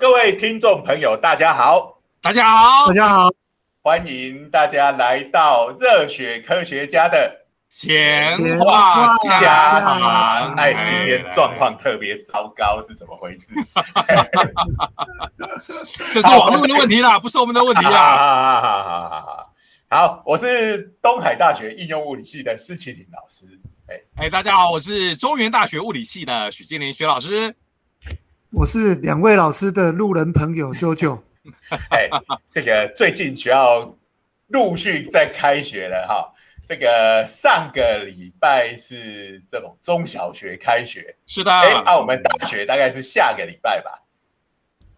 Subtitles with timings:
[0.00, 3.28] 各位听众朋友，大家好，大家好，大家好，
[3.82, 7.30] 欢迎大家来到热血科学家的
[7.68, 10.54] 闲话家常。
[10.56, 13.52] 哎，今天状况特别糟糕，是怎么回事？
[16.14, 17.90] 这是网络的问题啦，不是我们的问题啦。
[17.90, 19.52] 好好好好好，
[19.90, 23.44] 好，我是东海大学应用物理系的施启廷老师。
[23.86, 27.54] 哎哎，大家好，我是中原大学物理系的许金林许老师。
[28.52, 31.18] 我是两位老师的路人朋友啾啾。
[31.90, 32.08] 哎，
[32.50, 33.96] 这个最近学校
[34.48, 36.32] 陆续在开学了哈。
[36.66, 41.52] 这个上个礼拜是这种中小学开学，是的。
[41.52, 44.02] 哎，那我们大学大概是下个礼拜吧？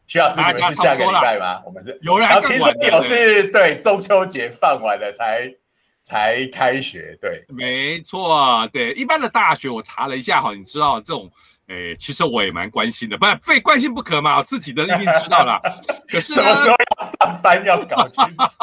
[0.06, 1.62] 徐老师，你们是下个礼拜吗？
[1.64, 1.98] 我们是。
[2.02, 5.54] 有人听说有是对中秋节放完了才
[6.02, 8.92] 才开学，对，没错，对。
[8.92, 11.30] 一般的大学我查了一下哈，你知道这种。
[11.72, 15.58] 哎，其实我也蛮关心的，不非关心不可嘛，自己的一定知道啦。
[16.06, 18.58] 可是什么时候要上班要搞清楚。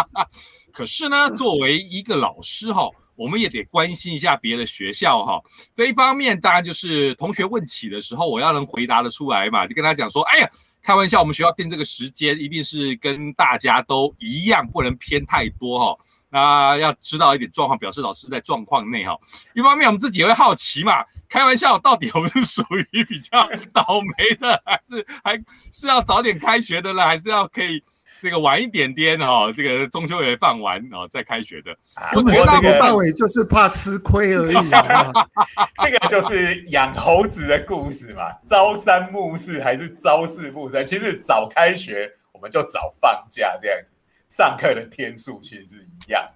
[0.70, 5.40] 可是呢，作为一个老师哈，我们也得关心一下别的学校哈。
[5.74, 10.50] 这一方面当然就是同学问起的时候，我要能回答得出来嘛，就跟他讲说，哎呀，
[10.82, 15.96] 开玩笑，我们学校定这个时间一定是跟大家都一样，不能偏太多哈。
[16.36, 19.18] 那要知道一点状况，表示老师在状况内哈。
[19.54, 22.62] 一方面我们自己也会好奇嘛，开玩笑，到底我们是属
[22.92, 27.06] 于比较倒霉的，还是还是要早点开学的呢？
[27.06, 27.82] 还是要可以
[28.18, 29.50] 这个晚一点点哈？
[29.50, 31.74] 这个中秋节放完哦再开学的。
[32.12, 34.70] 我觉得从头到尾就是怕吃亏而已。
[35.82, 40.86] 这个就是养猴子的故事嘛，朝三暮四还是朝四暮三？
[40.86, 43.90] 其实早开学我们就早放假这样子。
[44.28, 46.20] 上课的天数其实是一样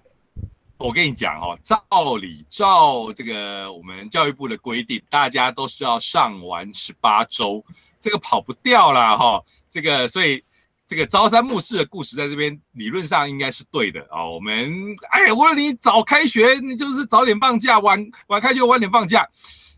[0.83, 7.63] 我跟你讲哦，照理照这个我们教育部的规定，大家都是要上完十八周，
[7.99, 9.39] 这个跑不掉了哈。
[9.69, 10.43] 这个所以
[10.87, 14.31] 这个朝三暮四的故事在这边理论上应该是对的哦。
[14.31, 14.73] 我们
[15.11, 19.27] 哎，我说你早开学，你就是早点放假；晚晚开学晚点放假。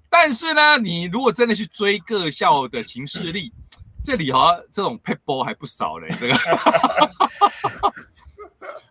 [0.09, 3.51] 但是呢，你如果真的去追各校的行事历，
[4.03, 6.33] 这里哈这种 paper 还不少嘞，这个。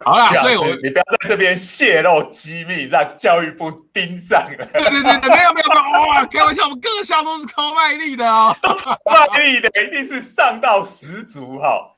[0.05, 4.67] 好啦，所以我你不要在这边泄露机密，让教育部盯上了。
[4.73, 8.57] 对对对，没有没有没有，哇，开玩笑，我们各校都是超卖力的哦，
[9.05, 11.89] 卖力的一定是上到十足哈。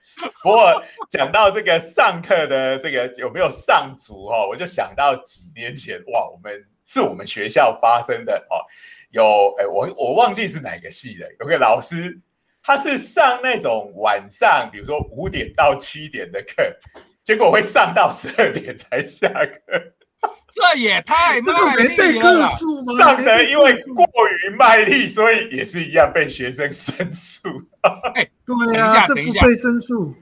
[0.43, 8.62] 不过讲到这个上课的这个有没 有上足哈，我就想到几年前哇，我们是我们学校发生的哦，
[9.10, 12.20] 有哎我我忘记是哪个系的，有个老师
[12.62, 16.62] 他是上那种晚上，比如说五点到七点的课。
[17.24, 19.60] 结果会上到十二点才下课，
[20.50, 22.46] 这也太卖力了。
[22.98, 27.48] 上的因为过于卖力，所以也是一样被学生申诉。
[28.14, 30.14] 哎，对呀，这不被申诉。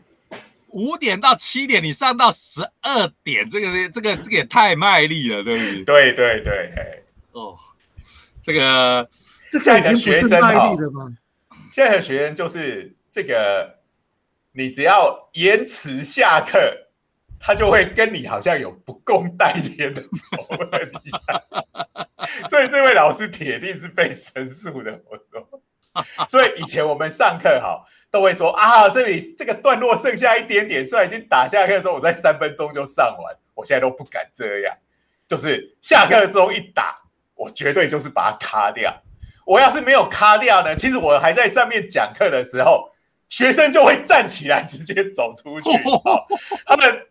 [0.68, 6.12] 五点到七点，你上到十二点，这个这个这个也太卖力了，对不对？
[6.12, 7.58] 对对对，哦，
[8.44, 9.10] 这个
[9.50, 11.08] 这个已经不是卖力的吗？
[11.72, 13.80] 现在的学生就是这个，
[14.52, 16.78] 你只要延迟下课。
[17.44, 24.96] 他就会跟你好像有不共戴天的仇恨一样， 所以这位老师铁定是被申诉的。
[25.10, 25.60] 我说，
[26.28, 34.72] 所以以前我们上课哈都会说啊，这里这个段落剩下一点点，虽然已经打下课的时候，我在三分钟就上完，我现在都不敢这样，
[35.26, 37.02] 就是下课钟一打，
[37.34, 39.02] 我绝对就是把它卡掉。
[39.44, 42.92] 我要是没有卡掉呢，其实我还在上面讲课的时候，
[43.28, 45.68] 学生就会站起来直接走出去，
[46.64, 47.08] 他们。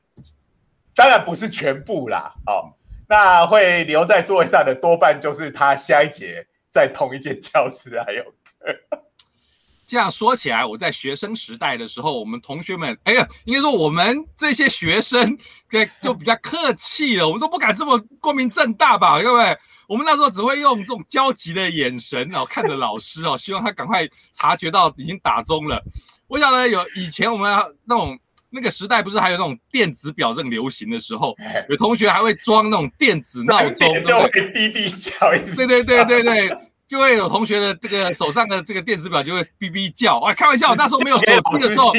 [1.02, 2.78] 当然不是全部啦，哦，
[3.10, 9.02] 那会留在座位上的多半就是他下一节在同一间教室还有课。
[9.88, 15.36] 这样说起来，我在学生时代的时候，我们同学们，哎呀，应该说我们这些学生，
[15.72, 19.58] 对，就比较客气了，我们都不敢这么光明正大吧，各位，
[19.88, 25.84] 我们那时候只会用这种焦急的眼神哦，看着老师哦，希望他赶快察觉到已经打钟了。
[26.28, 27.52] 我想呢，有以前我们
[27.86, 28.20] 那种。
[28.52, 31.36] 那个时代不是还有那种电子表正流行的时候，
[31.70, 35.32] 有同学还会装那种电子闹钟， 就会滴滴叫。
[35.56, 36.58] 对对对对对，
[36.92, 40.18] 就会有同学的这个 手上的这个电子表就会哔哔叫。
[40.18, 41.94] 啊，开玩笑， 那时候没有手机的时候，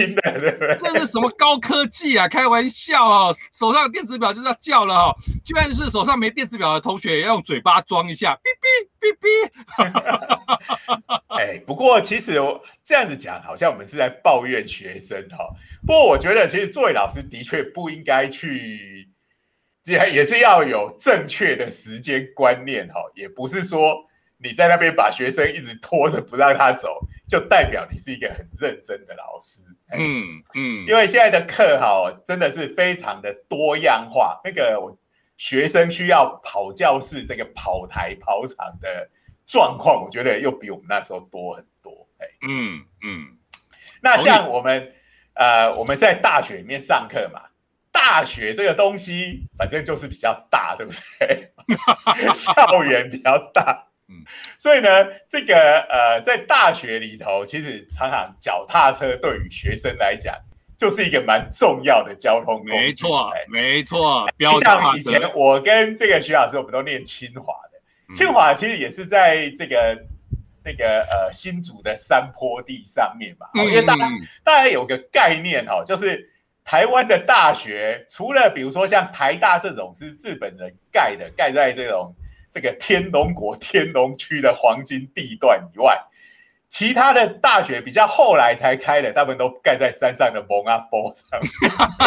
[0.76, 2.28] 这是什么高科技啊？
[2.28, 5.16] 开玩笑啊，手上的电子表就是要叫了哈。
[5.42, 8.38] 就算是手上没电子表的同学，也要用嘴巴装一下，
[9.00, 11.16] 哔哔哔哔。
[11.38, 12.38] 哎，不过其实
[12.84, 15.38] 这样子讲，好像我们是在抱怨学生哈。
[15.86, 19.08] 不过我觉得，其实作为老师的确不应该去，
[19.86, 23.00] 也也是要有正确的时间观念哈。
[23.14, 24.04] 也不是说
[24.42, 29.60] 你在那边把学生一直拖着不让他走，就代表你是一个很认真的老师。
[29.92, 34.98] 嗯嗯，因为现在的课哈真的是非常的多样化，那个我
[35.36, 39.08] 学生需要跑教室、这个跑台、跑场的
[39.46, 42.08] 状况，我觉得又比我们那时候多很多。
[42.18, 43.36] 哎，嗯嗯，
[44.00, 44.92] 那像我们
[45.34, 47.42] 呃，我们在大学里面上课嘛，
[47.90, 51.52] 大学这个东西反正就是比较大，对不对？
[52.34, 54.24] 校园比较大，嗯，
[54.58, 54.88] 所以呢，
[55.26, 60.36] 这个呃，在大学里头，其实常常脚踏车对于学生来讲，
[60.76, 62.72] 就是一个蛮重要的交通工具。
[62.72, 64.28] 没错，没错。
[64.60, 69.98] 像以前我跟这个徐老师，我们都念清华的，清华其实也是在这个
[70.62, 73.46] 那个呃新竹的山坡地上面嘛。
[73.54, 74.10] 因为大家
[74.44, 76.30] 大家有个概念哈，就是
[76.64, 82.14] 台湾的大学，除了比如说像台大这种是日本人盖的，盖在这种。
[82.52, 85.98] 这个天龙国天龙区的黄金地段以外，
[86.68, 91.40] 其他的大学比较后来才开的，大部分都盖在山上的蒙阿波上。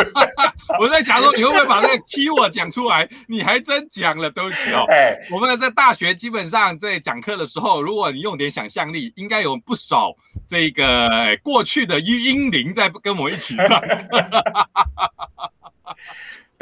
[0.79, 3.09] 我在想说，你会不会把那个 key word 讲出来？
[3.27, 4.85] 你还真讲了，对不起哦。
[4.87, 10.15] 哎，我们在大学基本上在讲课的时候，如果你用点想象力，应该有不少
[10.47, 13.81] 这个过去的英灵在跟我一起上。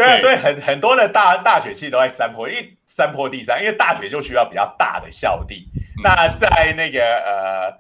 [0.06, 5.70] 对，所以很很多的大大学其实都在山坡，因为山坡地上，因为大学就需要比较大的校地。
[6.04, 7.78] 那在那个呃，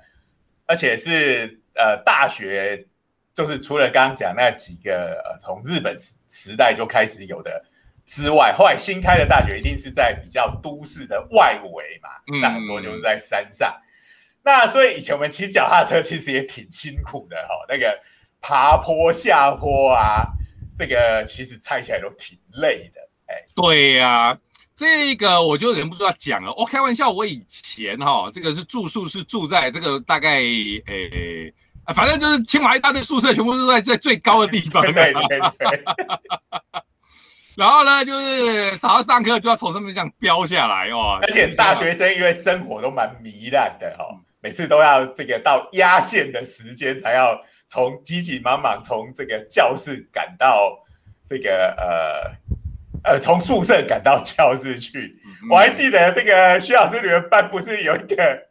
[0.65, 2.85] 而且是呃大学，
[3.33, 5.95] 就是除了刚刚讲那几个呃从日本
[6.29, 7.63] 时代就开始有的
[8.05, 12.09] 之外，后来新开的大学一定是在比较都市的外围嘛，
[12.41, 13.75] 那很多就是在山上。
[14.43, 17.99] 那所以以前我们骑脚踏车其实也挺辛苦的哈，那个
[18.41, 20.25] 爬坡下坡啊。
[20.75, 24.35] 这个其实猜起来都挺累的，哎，对呀，
[24.75, 26.51] 这个我就忍不住要讲了。
[26.55, 31.53] 我开玩笑，我以前哈，这个是住宿是住在这个大概诶，
[31.93, 34.81] 反正就是清华一大堆宿舍，全部都在在最高的地方。
[34.81, 35.83] 对 对对。
[37.55, 41.19] 然后呢，就是早上上课就要从上面这样飙下来哦。
[41.21, 44.05] 而且大学生因为生活都蛮糜烂的哈，
[44.41, 47.39] 每次都要这个到压线的时间才要。
[47.67, 50.83] 从急急忙忙从这个教室赶到
[51.25, 55.17] 这个呃呃从宿舍赶到教室去，
[55.49, 58.49] 我还记得这个徐老师你们班不是有一个，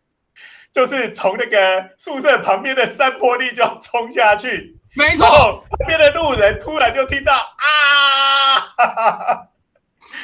[0.72, 8.56] 就是从那个宿舍旁边的山坡地就要冲下去，没错，旁边的路人突然就听到啊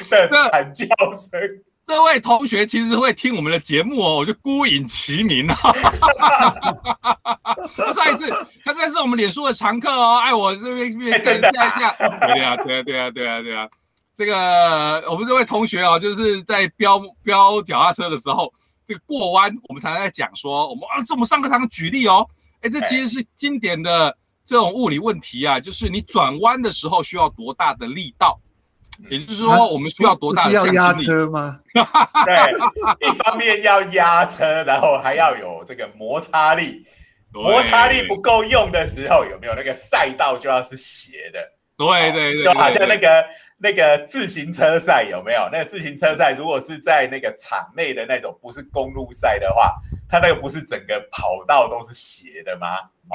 [0.09, 1.63] 的惨叫声。
[1.89, 5.55] 这位同学其实会听我们的节目哦，我就孤影其名啊。
[7.91, 8.29] 上一次
[8.63, 13.67] 他这是我们脸书的常客哦，哎，我这边变这样这样，对啊，对啊，对啊，对啊，对啊。
[14.13, 18.53] 这个我们这位同学哦，就是在飙飙脚踏车的时候，
[18.85, 22.23] 这个过弯，我们常常在讲说，我们啊，这我们上课常举例哦，
[22.61, 24.15] 哎，这其实是经典的
[24.45, 28.39] 这种物理问题啊，就是你转弯的时候需要多大的力道。
[29.09, 31.59] 也就是说，我们需要多大要压车吗？
[32.25, 36.85] 对，一方面要压车，然后还要有这个摩擦力。
[37.31, 41.39] 摩擦力不够用的时候，有没有那个赛道就要是斜的？
[41.77, 43.25] 对对对，就好像那个
[43.57, 45.47] 那个自行车赛有没有？
[45.51, 49.75] 那个自行车赛如果是在那个场内的那种，不是公路赛的话，
[50.09, 52.67] 它那个不是整个跑道都是斜的吗？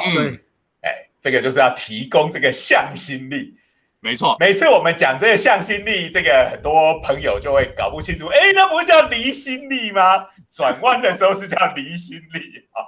[0.06, 0.38] 嗯，
[0.82, 3.52] 哎，这个就是要提供这个向心力。
[4.04, 10.26] 没错，每次我们讲这个向心力，这个很多朋友就会搞不清楚，哎，那不是叫离心力吗？
[10.54, 12.84] 转弯的时候是叫离心力啊，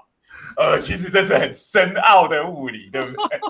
[0.58, 3.40] 呃， 其实这是很深奥的物理，对不对？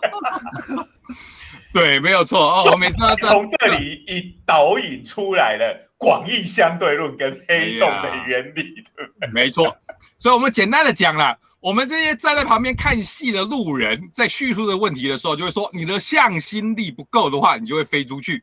[1.75, 2.70] 对，没有错哦。
[2.70, 8.62] 我每次从这里一导引出来了广义相对论跟黑洞的原理，
[8.94, 9.28] 对不对？
[9.32, 9.76] 没错，
[10.18, 11.37] 所以我们简单的讲了。
[11.60, 18.42] 我们这些站在旁边看戏的路人，在叙述的问题的时候，就会说你的向心力不够的话，你就会飞出去。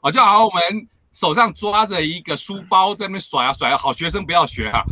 [0.00, 4.82] 啊，就好像，我们手上抓着一个书包在那边甩啊甩啊，好学生不要学啊。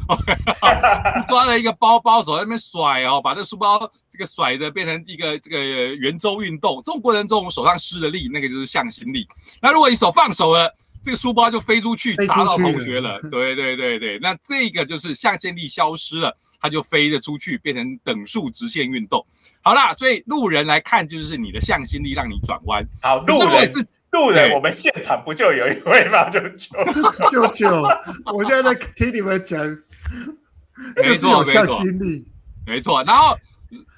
[1.29, 3.79] 抓着一个包包手在那边甩哦，把这书包
[4.11, 5.59] 这个甩的变成一个这个
[5.95, 9.29] 圆周运动，这种过程中我们手上施的力，那个就是向心力。
[9.63, 10.73] 那如果你手放手了，
[11.05, 13.21] 这个书包就飞出去砸到同学了。
[13.31, 16.37] 对对对对，那这个就是向心力消失了。
[16.61, 19.25] 它就飞了出去，变成等速直线运动。
[19.63, 22.87] 好啦，所以路人来看，就是你的向心力让你转弯。
[23.01, 26.29] 好，路人是路人，我们现场不就有一位吗？
[26.31, 26.69] 舅舅，
[27.31, 27.83] 舅舅，
[28.35, 29.59] 我现在在听你们讲，
[30.97, 32.27] 就是有向心力，
[32.67, 33.03] 没错。
[33.05, 33.37] 然后，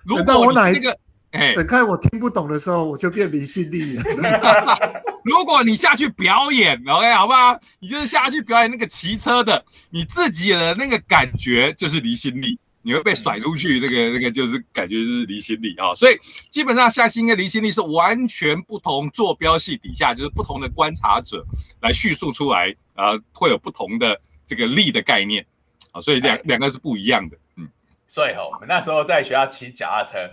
[0.04, 0.96] 如果我哪一个，
[1.38, 4.02] 哎，等看我听不懂的时候，我就变离心力了。
[5.24, 7.58] 如果你下去表演，OK，好不好？
[7.78, 15.94] 你就是下去表演那个骑车的，你自己的那个感觉就是离心力，你会被甩出去，那个那个就是感觉就是离心力啊。
[15.94, 16.18] 所以
[16.50, 21.42] 基本上下心跟离心力是完全不同坐标系底下，就是不同的观察者
[21.80, 25.46] 来叙述出来，啊，会有不同的这个力的概念
[25.92, 27.38] 啊，所以两两个是不一样的。
[27.56, 27.68] 嗯，
[28.08, 30.28] 所以哦，我们那时候在学校骑脚踏车。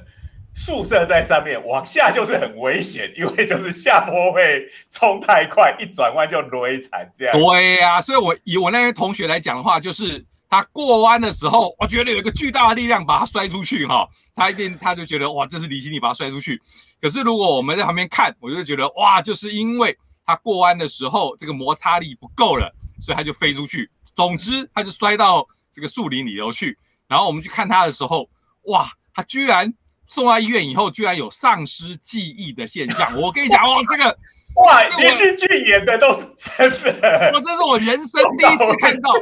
[0.59, 7.33] 宿舍在上面，往下就是很危险，因为就是下坡会冲太快，一转弯就累惨这样。
[7.39, 16.61] 对呀，所以我以我那些同学来讲的话，就是他过弯的时候，我觉得有一个巨大的力量把他摔出去哈，他一定他就觉得哇，这是离心力把他摔出去。
[17.01, 23.89] 可是如果我们在旁边看，我就觉得哇，就是因为他过弯的时候这个摩擦力不够了，所以他就飞出去。
[24.13, 26.77] 总之，他就摔到这个树林里头去。
[27.07, 28.29] 然后我们去看他的时候，
[28.63, 29.73] 哇，他居然。
[30.09, 33.15] 送到医院以后，居然有丧失记忆的现象。
[33.15, 34.17] 我跟你讲，哇，这个
[34.55, 37.31] 哇，连续剧演的都是真的。
[37.31, 39.13] 我这是我人生第一次看到，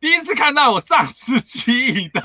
[0.00, 2.20] 第一次看到有丧失记忆的。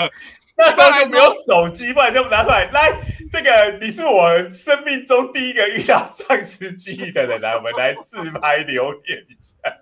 [0.58, 2.66] 那时候就没有手机，不然就拿出来。
[2.72, 2.92] 来，
[3.32, 9.81] 这个你是我生命中第一个遇到丧失记忆的人，来，我们来自拍留念一下。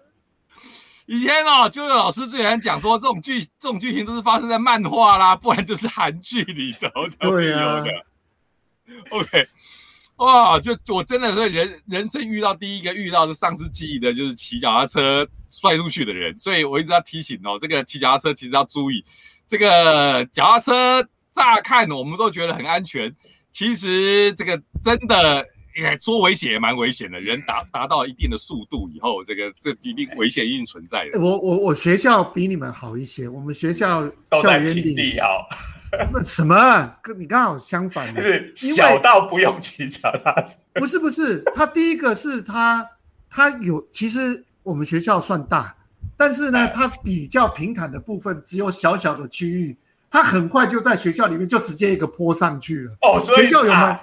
[1.11, 7.91] 以前哦，就有老师最喜欢讲说，这种剧这种剧情都是发生在漫画啦，不然就是韩剧里头 才会有的。
[9.09, 9.43] OK，
[10.17, 19.03] 哇，就我真的是人人生遇到第一个遇到是丧失记忆的，就是骑脚踏车摔出去的人，所以我一直要提醒哦，这个骑脚踏车其实要注意，
[19.47, 23.11] 这个脚踏车乍看我们都觉得很安全，
[23.51, 25.43] 其实这个真的。
[25.99, 31.19] 说危险也蛮危险的，人达达到一定的速度以后，这个这一定危险一定存在的。
[31.19, 35.47] 我我我学校比你们好一些，我们学校校园里好。
[36.13, 36.95] 那什么？
[37.01, 40.55] 跟你刚好相反， 是小到不用骑脚踏车。
[40.79, 42.87] 不是不是，他第一个是他
[43.27, 45.75] 他有，其实我们学校算大，
[46.15, 49.75] 但是呢，它比较平坦的部分只有小小的区域，
[50.11, 52.91] 它很快就在学校里面就直接一个坡上去了。
[53.01, 53.99] 哦，所以学校有吗？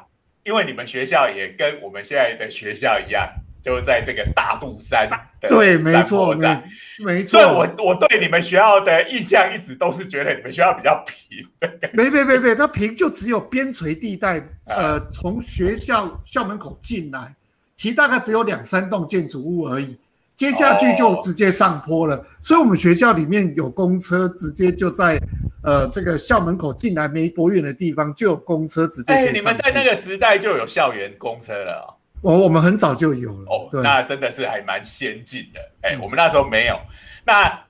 [0.46, 3.28] 因为你们学校也跟我们现在的学校一样，
[3.62, 5.08] 就在这个大肚山
[5.40, 6.62] 的对，没错，没
[7.00, 7.38] 没错。
[7.38, 11.44] 所以我我对你们学校的印象一直都是觉得你们学校比较平。
[11.92, 17.34] 没没没没，它平就只有边陲地带，呃，从学校校门口进来，
[17.74, 19.98] 其实大概只有两三栋建筑物而已。
[20.36, 25.18] 接下去就直接上坡了，所以我们学校里面有公车，直接就在
[25.62, 29.14] 呃这个校门口进来没多远的地方就有公车直接。
[29.14, 31.96] 哎，你们在那个时代就有校园公车了？
[32.20, 33.46] 我我们很早就有了。
[33.46, 35.60] 哦，那真的是还蛮先进的。
[35.80, 36.78] 哎，我们那时候没有。
[37.24, 37.62] 那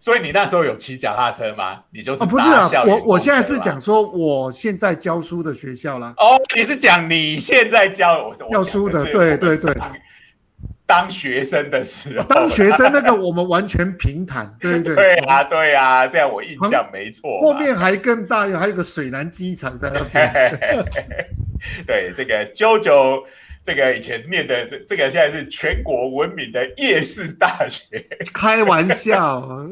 [0.00, 1.80] 所以你那时候有骑脚踏车吗？
[1.90, 2.70] 你就是不是啊？
[2.86, 6.14] 我我现在是讲说我现在教书的学校啦。
[6.16, 9.04] 哦，你是讲你现在教我教书的？
[9.04, 9.74] 对对对。
[10.86, 17.40] 当学生的时候，当学生那个我们完全平坦， 对对对啊对啊，这样我印象没错。
[17.42, 20.32] 后面还更大，有还有个水南机场在那边。
[21.84, 23.20] 对，这个啾啾，
[23.64, 28.00] 这个以前念的这这个现在是全国闻名的夜市大学。
[28.32, 29.66] 开玩笑，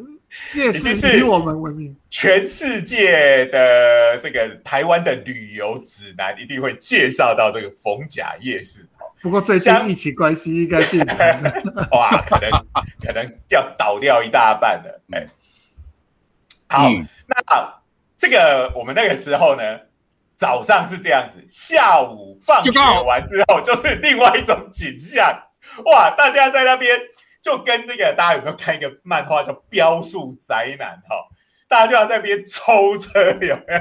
[0.55, 1.97] 夜市比我们闻名。
[2.11, 8.85] 全世界的这个台湾的旅游指南一定会介绍到这个逢甲夜市。
[9.25, 11.17] 不过最近疫情关系应该变成
[11.93, 12.51] 哇，可能
[13.01, 15.01] 可能要倒掉一大半了。
[15.13, 15.27] 哎，
[16.69, 16.91] 好，
[17.27, 17.81] 那
[18.19, 19.63] 这个我们那个时候呢，
[20.37, 25.43] 早上是这样子，下午放学完之后就是另外一种景象。
[25.87, 27.01] 哇，大家在那边
[27.41, 31.17] 就跟那个大家有没有看一个漫画叫《标速宅男》哈？
[31.67, 33.81] 大家就要在那边抽车，有没有？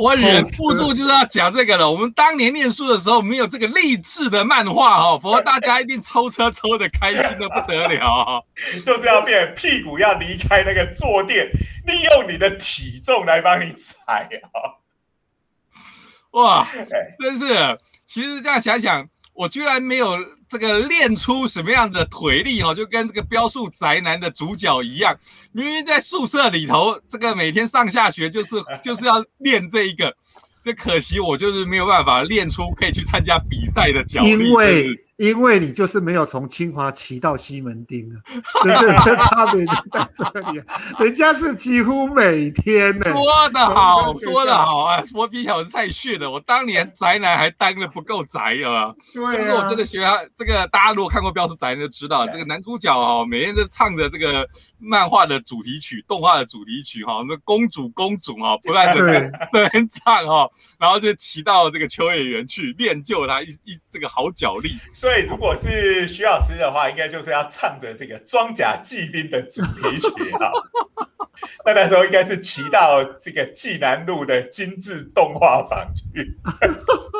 [0.00, 1.90] 我忍不住就是要讲这个了。
[1.90, 8.42] 我们当年念书的时候没有这个励志的漫画哈， 否则大家一定抽车抽的开心的不得了。
[8.82, 11.50] 就是要变屁股要离开那个坐垫，
[11.84, 14.80] 利用你的体重来帮你踩啊！
[16.30, 16.66] 哇，
[17.18, 19.06] 真是，其实这样想想，
[19.40, 20.18] 我居然没有。
[20.50, 25.16] 这个练出什么样的腿力哦，就跟这个标速宅男的主角一样，
[25.52, 30.12] 明明在宿舍里头，这个每天上下学就是 就是要练这一个，
[30.64, 34.30] 这可惜我就是没有办法练出可以去参加比赛的脚力。
[34.30, 34.88] 因为
[35.58, 38.16] 你就是没有从清华骑到西门町啊，
[38.62, 38.74] 对
[39.04, 40.62] 对， 差别就在这里。
[40.98, 43.12] 人家是几乎每天呢。
[43.12, 45.04] 说的好，说的好啊！
[45.12, 48.94] 我比较太逊的，我当年宅男还当的不够宅啊。
[49.12, 49.44] 对啊。
[49.44, 50.00] 是我真的学
[50.34, 54.48] 这个，大家如果看过《标志宅男》就知道，这个男主角哦，每天都唱着这个
[54.78, 60.48] 漫画的主题曲、动画的主题曲哈，那公主公主哈，不断的对唱哈，
[60.78, 64.70] 然后就骑到这个秋叶原去练就他一一这个好脚力。
[65.10, 70.52] 所以如果是徐老师的话，应该就是要唱着这个《装甲骑兵》的主题曲啊。
[71.66, 76.38] 那那时候应该是骑到这个济南路的精致动画坊去。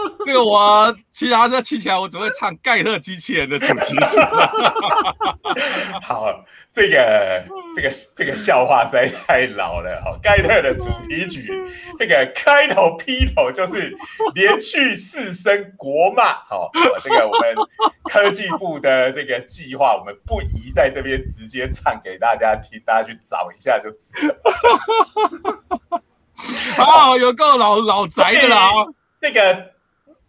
[0.25, 4.21] 这个我骑他车骑起来，我只会唱盖特机器人的主题曲。
[6.03, 6.27] 好，
[6.71, 10.01] 这个这个这个笑话实在太老了。
[10.05, 11.51] 好，盖特的主题曲，
[11.99, 13.97] 这个开头劈头就是
[14.35, 16.35] 连续四声国骂。
[16.49, 16.71] 好，
[17.03, 17.55] 这个我们
[18.05, 24.35] 科技部的这个计划，我们不宜在这边直接唱给大家听，大家去找一下就知道。
[26.79, 28.71] 哦， 有够老老宅的啦。
[29.19, 29.73] 这个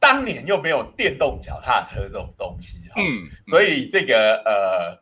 [0.01, 5.00] 当年又没有电动脚踏车这种东西哈，嗯，所以这个呃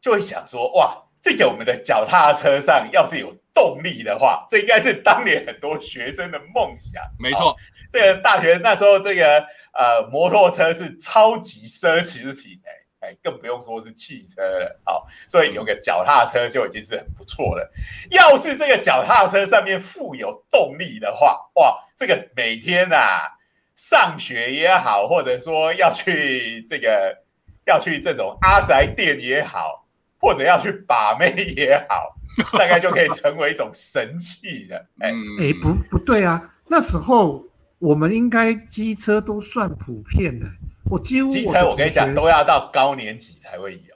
[0.00, 7.02] 就会想说，哇，这个我们的脚踏车上要是有动力的话，这应该是当年很多学生的梦想。
[7.18, 7.54] 没错，
[7.90, 9.44] 这个大学那时候这个
[9.74, 14.80] 呃摩托车是超级奢侈品哎哎，更不用说是汽车了。
[14.86, 17.70] 好，所以有个脚踏车就已经是很不错了。
[18.10, 23.36] 要是这个脚踏车上面富有动力的话，哇，这个每天啊。
[23.80, 27.16] 上学也好，或者说要去这个
[27.66, 29.86] 要去这种阿宅店也好，
[30.20, 32.14] 或者要去把妹也好，
[32.58, 34.76] 大概就可以成为一种神器了。
[34.98, 37.42] 哎哎，不不对啊，那时候
[37.78, 40.46] 我们应该机车都算普遍的，
[40.90, 43.94] 我几乎机车我跟你讲都要到高年级才会有。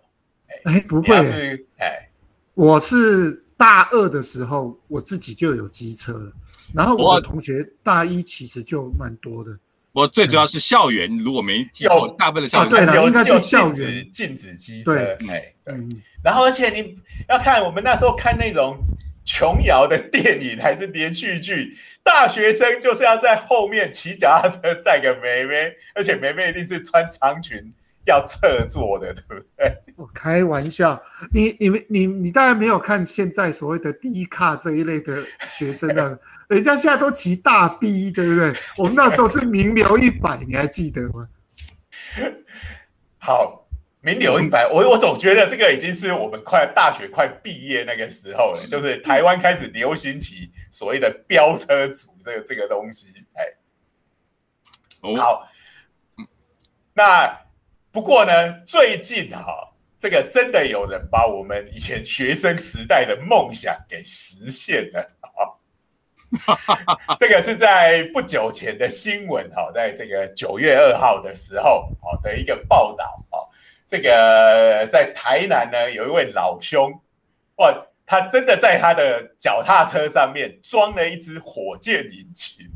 [0.65, 1.15] 哎，不会，
[1.77, 2.09] 哎，
[2.55, 6.33] 我是大二的时候我自己就有机车了，
[6.75, 9.55] 然后我的同学大一其实就蛮多的。
[9.95, 14.93] 我最主要是校园，如果没记错，大部分的校园应该是校园禁止机车。
[14.95, 16.03] 对，嗯。
[16.23, 16.99] 然后，而且你
[17.29, 18.77] 要看我们那时候看那种
[19.25, 27.73] 琼瑶的电影还是连续剧，大学生就是要在后面骑脚踏车载个妹妹，而且妹妹一定是穿长裙。
[28.07, 29.75] 要侧坐的，对不对？
[29.97, 31.01] 我开玩笑，
[31.33, 38.53] 你、你们、你、你当然没有看现在所谓的低卡这一类的学生啊，人家现在都骑大 B，对不对？
[38.77, 41.29] 我们那时候是名流一百，你还记得吗？
[43.19, 43.67] 好，
[44.01, 53.45] 名流一百，我我总觉得这个已经是我们快大学快毕业那个时候了，就是台湾开始流行起所谓的飙车族这个这个东西，哎，
[55.17, 55.49] 好，
[56.95, 57.45] 那。
[57.95, 59.73] 不过呢，最近哈，
[60.05, 65.01] 这个真的有人把我们以前学生时代的梦想给实现了
[66.37, 67.17] 啊！
[67.19, 73.49] 这个是在不久前的新闻哈，在这个九月二号的时候哦的一个报道啊，
[73.89, 76.93] 这个在台南呢有一位老兄
[77.57, 82.67] 哇，他真的在他的脚踏车上面装了一只火箭引擎。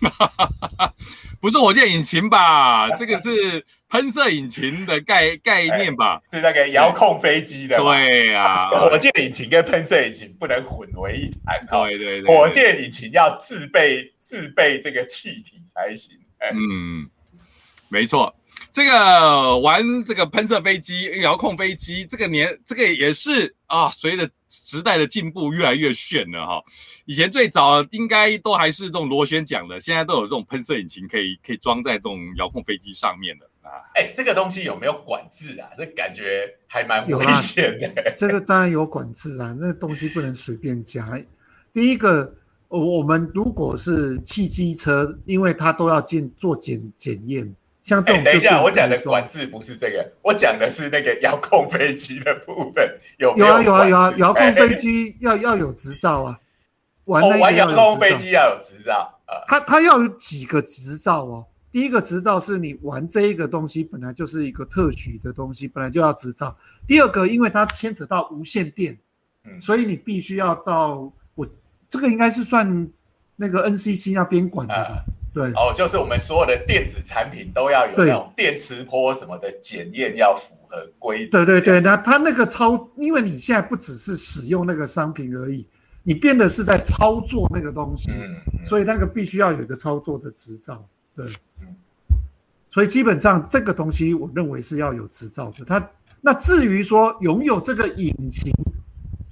[1.38, 2.88] 不是火箭引擎吧？
[2.96, 6.20] 这个是喷射引擎的概概念吧？
[6.30, 7.78] 是那个遥控飞机的。
[7.78, 11.66] 对啊， 火箭引擎跟喷射引擎不能混为一谈。
[11.70, 16.18] 对对对，火箭引擎要自备自备这个气体才行。
[16.52, 17.08] 嗯，
[17.88, 18.34] 没错。
[18.72, 26.62] 这个玩这个喷射飞机、遥控飞机，这个年这个也是啊，随着时代的进步，越来越炫了哈。
[27.06, 33.82] 以前最早应该都还是这种螺旋桨的，现在都有这种喷射引擎，可以可以装在这种遥控飞机上面的啊。
[33.94, 35.68] 哎，这个东西有没有管制啊？
[35.76, 38.14] 这感觉还蛮危险的。
[38.16, 41.06] 这个当然有管制啊，那东西不能随便加。
[41.72, 42.34] 第一个，
[42.68, 47.54] 我们如果是汽机车，因为它都要进做检检验。
[47.82, 52.98] 像这种，等一下，我讲的管制不是这个，我讲的是那个遥控飞机的部分。
[53.18, 56.40] 有有啊有啊有啊，遥控飞机要要有执照啊，
[57.04, 59.44] 玩玩遥控飞机要有执照啊。
[59.46, 61.46] 它它要有几个执照哦？
[61.76, 66.56] 第一个执照是你玩这一个东西本来就是一个特许的东西，本来就要执照。
[66.86, 68.98] 第二个，因为它牵扯到无线电，
[69.44, 71.46] 嗯，所以你必须要到我
[71.86, 72.88] 这个应该是算
[73.36, 75.04] 那个 NCC 那边管的吧。
[75.34, 81.44] 对哦，就是我们所有的电子产品都要有那种电磁波什么的检验，要符合规则。
[81.44, 85.66] 对对对，那它那个操，因为你现在不只是使用那个商品而已，
[86.04, 88.10] 你变的是在操作那个东西，
[88.64, 90.82] 所以那个必须要有一个操作的执照。
[91.16, 91.34] 对，
[92.68, 95.64] 所以基本上这个东西，我认为是要有执照的。
[95.64, 98.52] 它那至于说拥有这个引擎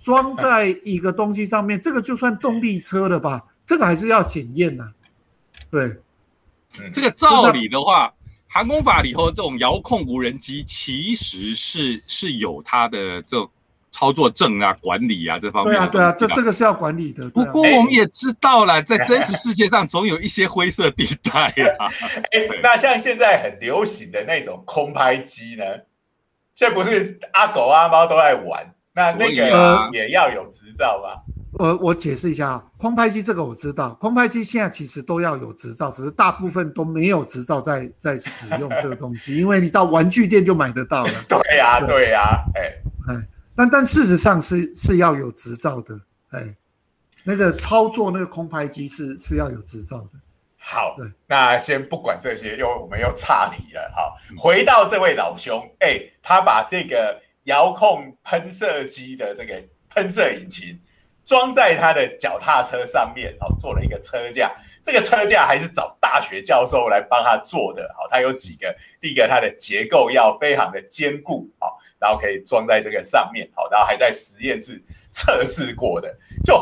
[0.00, 3.44] 装在一个东西上面，这个就算动力车了吧？
[3.66, 4.92] 这个还是要检验呐。
[5.70, 6.00] 对，
[6.92, 8.14] 这个照理的话，
[8.48, 13.46] 航空法里头这种遥控无人机其实是是有它的这
[13.94, 15.72] 操作证啊、管理啊这方面。
[15.74, 17.30] 对啊，对啊，这这个是要管理的。
[17.30, 21.46] 不过我们也知道了，在真实世界上总有一些灰色地带
[21.78, 21.86] 啊。
[22.34, 25.64] 哎，那像现在很流行的那种空拍机呢？
[26.56, 31.22] 现在不是阿狗阿猫都在玩，那那个也要有执照吗？
[31.60, 41.12] 呃，我解释一下啊，空拍机这个我知道，空拍机现在其实都要有执照，只是大部分都没有执照在在使用这个东西，因为你到玩具店就买得到了。
[41.28, 42.62] 对呀，对呀，哎
[43.06, 43.14] 哎，
[43.56, 46.54] 但但事实上是是要有执照的，哎，
[47.22, 50.10] 那个操作那个空拍机是是要有执照的。
[50.56, 53.92] 好，那先不管这些，又我们又岔题了。
[53.94, 60.80] 好，回到这位老兄，哎，他把这个遥控喷射机的这个喷射引擎。
[61.24, 64.54] 装在他的脚踏车上面，哦，做了一个车架。
[64.82, 68.76] 这个车架还是找大学教授来帮他做的，好，它有几个。
[69.00, 74.78] 第一个，它的结构要非常的坚固，好，然后可以装在这个上面，好，然后还在实验室
[75.10, 76.14] 测试过的，
[76.44, 76.54] 就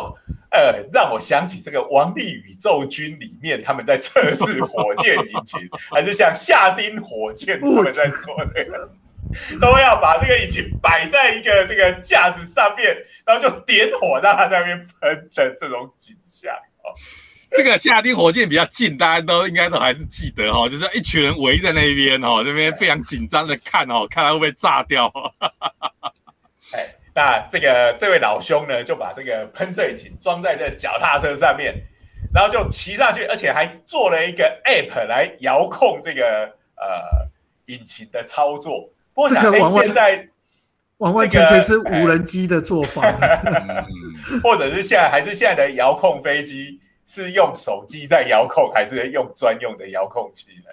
[0.53, 8.89] 呃让我想起这个《王力宇宙军》里面他们在测试火箭引擎，还是像夏丁火箭他们在做那个。
[9.59, 16.53] 都要把这个引擎摆在一个这个架子上面，然后就点火让它在那边喷的这种景象
[16.85, 16.93] 哦。
[17.57, 25.13] 这个夏丁火箭比较近，大家都应该都还是记得哈，就是一群人围在那边哈，这边非常紧张的看哦，看它会不会炸掉。
[26.73, 31.75] 哎，那这个这位老兄呢，就把这个喷射引擎装在这脚踏车上面，
[32.33, 37.29] 然后就骑上去，而且还做了一个 app 来遥控这个呃
[37.67, 38.89] 引擎的操作。
[39.29, 40.27] 这个现在
[40.97, 43.03] 完完全全是无人机的做法，
[44.43, 50.71] 或者是现在还是现在的遥控飞机是用手机在遥控，还是用专用的遥控器呢？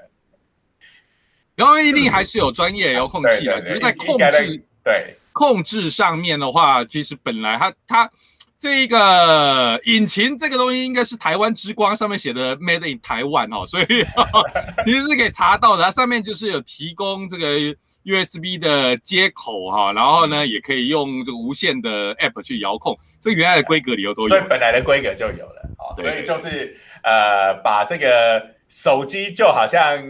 [1.56, 8.12] 然后一定还是有专业遥控器的，可是在控制对控制上面的话，其实本来它它
[8.58, 13.86] 这个引擎这个东西应该是台湾之光上面写的 Made in 台湾哦，所以
[14.86, 17.76] 其实是可以查到的，它上面就是有提供这个。
[18.05, 30.01] USB 的接口哈，然后呢，也可以用这个无线的 App 去遥控，这原来的规格里头都有，所以本来的规格就有了，哦，所以就是呃，把这个手机就好像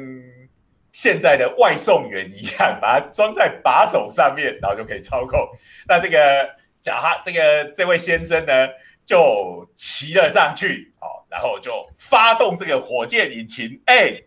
[0.91, 5.39] 现在的外送员一样， 把它装在把手上面，然后就可以操控。
[5.87, 6.47] 那这个
[6.79, 8.67] 假哈，这个这位先生呢，
[9.03, 14.21] 就骑了上去，哦，然后就发动这个火箭引擎，哎，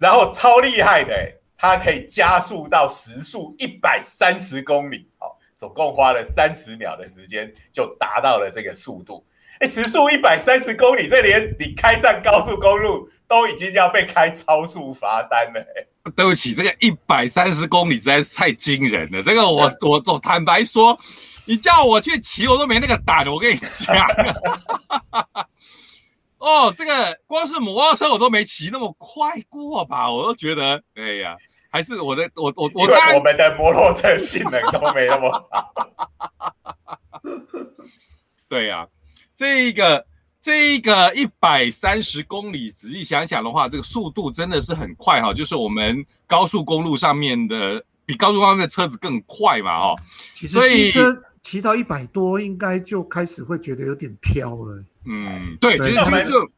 [0.00, 1.14] 然后超厉害的。
[1.62, 9.24] 它可以加速到时速一百三十公里，好，总共花了三十秒的时间就达到了这个速度。
[9.60, 15.64] 哎，时速一百三十公里，这连你开上高速公路都已经要被开超速罚单了。
[16.16, 19.22] 对不起，这个一百三十公里实在是太惊人了。
[19.22, 20.98] 这个我 我我坦白说，
[21.44, 23.24] 你叫我去骑，我都没那个胆。
[23.28, 23.94] 我跟你讲，
[26.42, 30.10] 哦，这个光是摩托车我都没骑那么快过吧？
[30.10, 31.36] 我都觉得，哎呀。
[31.74, 35.72] 还是我的我我我，我们的摩托车性能都没那么好。
[38.46, 38.86] 对呀，
[39.34, 40.04] 这个
[40.38, 45.32] 这个一百三十公里，仔细想想的话，这个速度真的是很快哈。
[45.32, 49.96] 就是我们高速公路上面的，比高速公路的车子更快嘛哈。
[50.34, 54.84] 其实骑车骑到一百多，应该就开始会觉得有点飘了。
[55.06, 56.50] 嗯，对，其实我们就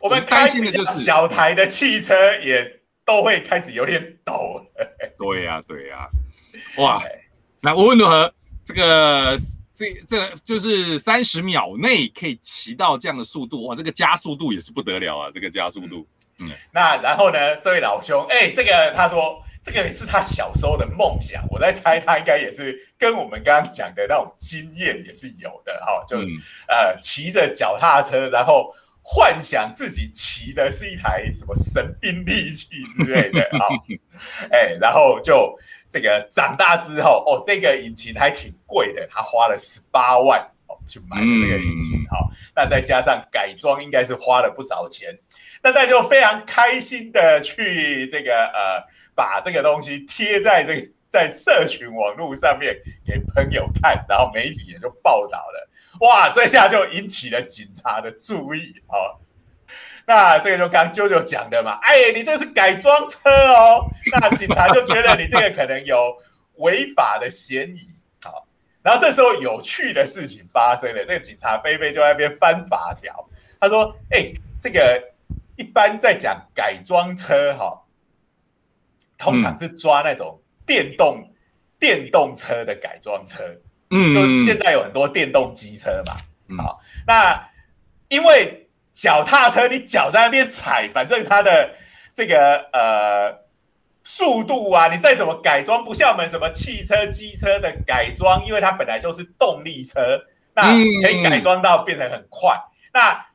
[0.00, 2.78] 我们担心的就是小台的汽车也。
[3.02, 4.64] 都会开始有点抖。
[5.18, 6.08] 对呀，对呀，
[6.78, 7.02] 哇！
[7.60, 8.32] 那无论如何，
[8.64, 9.36] 这个
[9.74, 13.74] 这这就是三十秒内可以骑到这样的速度，哇！
[13.74, 16.06] 这个加速度也是不得了啊，这个加速度。
[16.40, 26.18] 嗯，那然后呢，这位老兄，哎，这个他说这个也是他小时候的梦想，我在猜他应该也是跟我们刚刚讲的那种经验也是有的哈，就
[26.68, 28.74] 呃骑着脚踏车，然后。
[29.02, 33.64] 幻想自己骑的是一台什么神兵利器之类的 啊，
[34.52, 35.58] 哎，然后就
[35.90, 45.18] 这个长大之后，哦，这个引擎还挺贵的，他花了十八万哦去买这个引擎，好，那再加上改装，应该是花了不少钱。
[45.62, 48.82] 那他就非常开心的去这个呃，
[49.14, 55.68] 把这个东西贴在这个在社群网络上面给朋友看，然后媒体也就报道了。
[56.00, 59.20] 哇，这下就引起了警察的注意哦。
[60.06, 63.84] 那这个就刚啾啾讲的嘛，哎，你这是改装车哦。
[64.12, 66.16] 那警察就觉得你这个可能有
[66.56, 67.86] 违法的嫌疑。
[68.22, 68.46] 好，
[68.82, 73.28] 然后这时候有趣的事情发生了，这个警察贝贝就在那边翻法条。
[73.60, 75.00] 他说：“哎，这个
[75.60, 77.82] 一般在讲改装车哈，
[79.18, 81.30] 通常是抓那种电动
[81.78, 83.44] 电动车的改装车。”
[83.92, 86.16] 嗯，就现在有很多电动机车嘛，
[86.48, 87.50] 嗯好，那
[88.08, 91.74] 因为脚踏车你脚在那边踩，反正它的
[92.14, 93.44] 这个呃
[94.04, 102.56] 速度啊，你再怎么改装，不像我们什么汽车、机车的改装，因为它本来就是动力车，那嗯可以改装到变得很快。
[102.94, 103.26] 那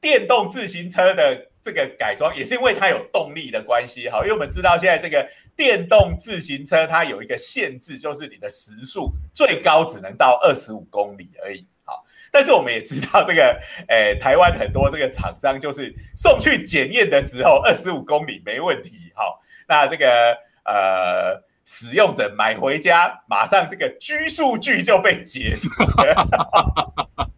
[0.00, 21.42] 电动自行车的这个改装也是因为它有动力的关系，好，因为我们知道现在这个电动自行车它有一个限制，就是你的时速最高只能到二十五公里而已，好，但是我们也知道这个，诶、台湾很多这个厂商就是送去检验的时候二十五公里没问题，好，那这个呃。
[21.64, 25.70] 使用者买回家，马上这个居数据就被解锁
[26.02, 27.30] 了。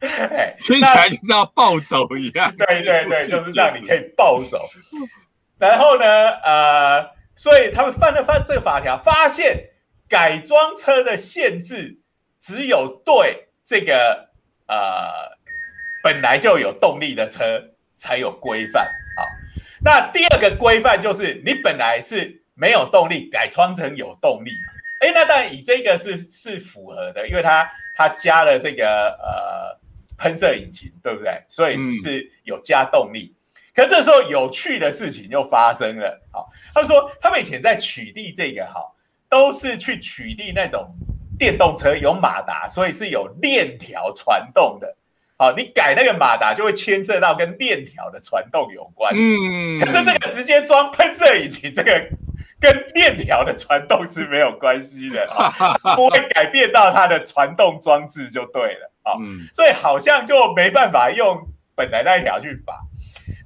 [0.00, 2.54] 哎听起来就像暴走一样。
[2.58, 4.60] 对对对，就是让你可以暴走。
[5.58, 6.04] 然后呢，
[6.44, 9.70] 呃，所以他们翻了翻这个法条，发现
[10.08, 12.00] 改装车的限制
[12.40, 14.30] 只有对这个
[14.66, 15.36] 呃
[16.02, 17.62] 本来就有动力的车
[17.96, 18.84] 才有规范。
[19.16, 19.24] 好，
[19.82, 24.72] 那第二个规范就是你本来是没有动力，改装成有动力嘛。
[25.00, 29.80] 哎，那当然以这个是是符合的，因为它它加了这个呃
[30.16, 31.42] 喷射引擎，对不对？
[31.48, 33.34] 所以嗯是有加动力。
[33.74, 36.20] 可这时候有趣的事情就发生了。
[36.30, 38.80] 好，他们说他们以前在取缔这个哈，
[39.28, 40.94] 都是去取缔那种
[41.36, 44.96] 电动车有马达，所以是有链条传动的。
[45.36, 49.12] 好，你改那个马达就会牵涉到跟链条的传动有关。
[49.12, 52.08] 嗯，可是这个直接装喷射引擎，这个
[52.64, 58.90] 跟链条的传动是没有关系的，啊不会改变到它的传动装置就对了。
[59.02, 62.80] 啊，嗯所以好像就没办法用本来那一条去罚。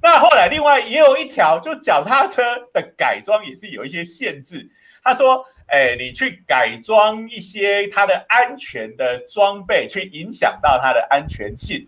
[0.01, 2.41] 那后来另外也有一条，就脚踏车
[2.73, 4.69] 的改装也是有一些限制。
[5.03, 11.85] 他说：“哎，你去改装一些它的安全的装备，去影响到它的安全性。”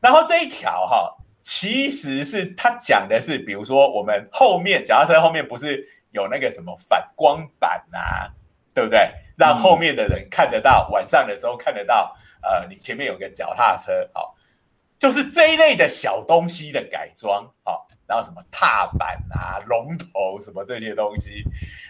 [0.00, 8.32] 然后这一条哈，其实是他讲的是，比如说我们后面脚踏车后面不是有那个什么反光板啊，
[8.72, 9.12] 对不对？
[9.36, 14.36] 让后面的人看得到，晚上的时候看得到，呃，你前面有个脚踏车，好、
[14.96, 21.42] 就是这一类的小东西的改装，好、然后什么踏板啊、龙头什么这些东西，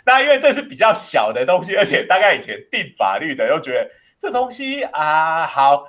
[0.06, 5.84] 那因为这是比较小的东西，而且大概以前定法律的又觉得这东西啊好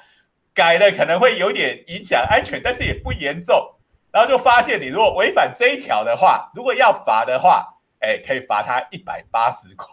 [0.54, 3.76] 改了可能会有点影响安全，但是也不严重，
[4.12, 9.88] 然后就发现你如果违反这一条的话，如果要罚的话，哎，可以罚他一百八十块。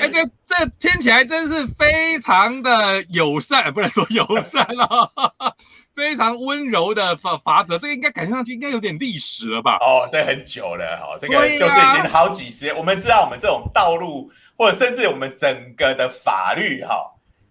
[0.00, 5.10] 哎，这这听起来真是非常的友善，不能说友善哦，
[5.94, 7.76] 非常温柔的法法则。
[7.78, 9.78] 这个应该感觉上去应该有点历史了吧？
[9.80, 12.76] 哦，这很久了哈、哦，这个就是已经好几十年。
[12.76, 16.94] 我们知道，我们这种道路或者甚至我们整个的法律哈、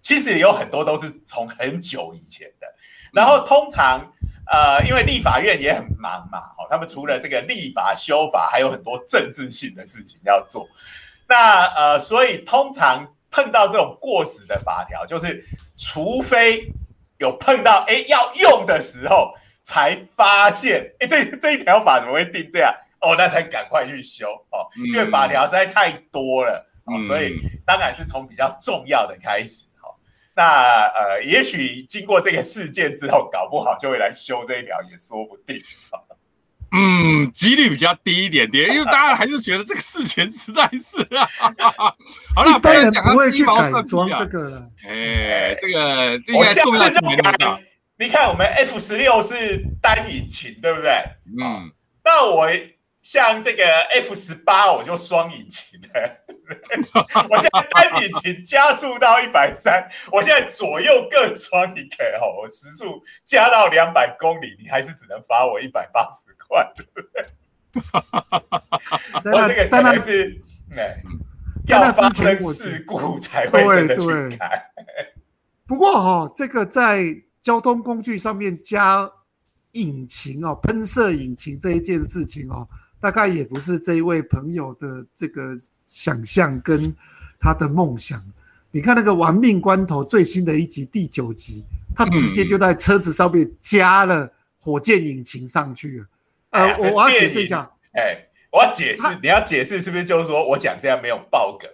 [0.02, 2.68] 其实有很多都是从很久以前的。
[3.12, 4.14] 然后通常
[4.50, 10.68] 呃，因为立法院也很忙嘛，哦，他们除了这个立法修法，还有很多政治性的事情要做。
[11.28, 15.44] 那呃，所以通常碰到这种过时的法条，就是
[15.78, 16.72] 除非
[17.18, 29.77] 有碰到哎要用的时候，才发现 哎这这一条法怎么会定这样哦，那才赶快去修哦，嗯因为法条实在太多了哦，嗯所以当然是从比较重要的开始哦。
[30.38, 35.58] 那呃，也许经过这个事件之后，搞不好就会来修这一条，也说不定。
[35.92, 36.00] 哦
[36.70, 41.26] 嗯，几率比较低一点点，因为大家还是觉得这个事情实在是啊。
[42.36, 44.70] 好了，一般人讲到不会去改装啊这个了。
[44.86, 47.64] 哎，这个我下该重要次就性没那么大改。。
[47.98, 50.92] 你看，我们 F 十六是单引擎，对不对？
[51.42, 51.72] 嗯，
[52.04, 52.50] 那我
[53.02, 56.18] 像这个 F 十八，我就双引擎的。
[57.30, 67.26] 我现在单引擎加速到一百三，我现在左右各装一个哦，我时速加到两百公里，你还是只能罚我一百八十块，对不对？
[69.22, 70.42] 在我这个那在那可能是
[70.76, 71.02] 哎，
[71.68, 74.72] 要发生事故才会真的对对去改。
[75.68, 77.04] 不过哈、这个在
[77.42, 79.12] 交通工具上面加
[79.74, 82.68] 引擎哦，喷射引擎这一件事情哦，
[83.02, 85.54] 大概也不是这一位朋友的这个
[85.88, 86.96] 想象跟
[87.40, 88.22] 他的梦想。
[88.70, 96.06] 你看那个《玩命关头》最新的一集第九集，他直接就在车子上面加了火箭引擎上去了。
[96.52, 101.70] 呃，哎我我要解释一下，哎，我要解释，你要解释是不是就是说我讲这样没有爆梗？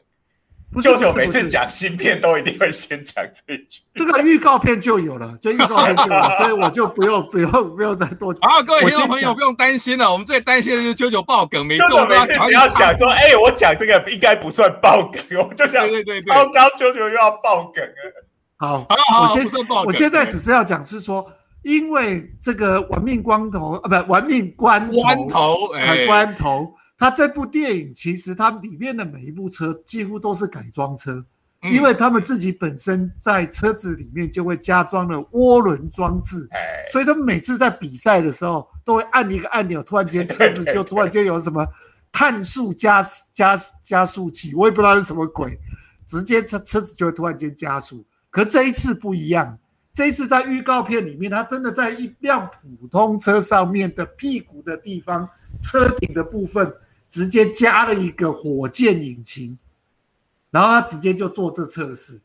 [0.74, 3.82] 不是舅舅每次讲芯片都一定会先讲这一句。
[3.94, 8.50] 这个预告片就有了，这预告片就有了， 所以我就不用不用不用再多讲。
[8.50, 18.28] 好，各位听众朋友不用担心了，我们最担心的就是舅舅爆梗，每次我们都每次只要讲说，哎、我讲这个应该不算爆梗，我就想，对对对对糟糕，舅舅又要爆梗了。
[18.58, 19.48] 好，好我先
[19.86, 21.26] 我现在只是要讲是说，
[21.64, 25.68] 因为这个玩命光头啊，不，玩命关头，关头，
[26.08, 31.12] 关头，它这部电影其实它里面的每一部车几乎都是改装车，
[31.62, 41.68] 嗯因为他们自己本身在车子里面就会加装了涡轮装置，哎，所以他们每次在比赛的时候都会按一个按钮，突然间车子就突然间有什么
[42.10, 45.60] 碳速加加加速器，我也不知道是什么鬼，
[46.08, 48.06] 直接车车子就会突然间加速。
[48.30, 49.60] 可这一次不一样，
[49.94, 55.28] 这一次在预告片里面，他真的在一辆普通车上面的屁股的地方，
[55.62, 56.74] 车顶的部分
[57.14, 59.56] 直接加了一个火箭引擎，
[60.50, 62.20] 然后他直接就做这测试。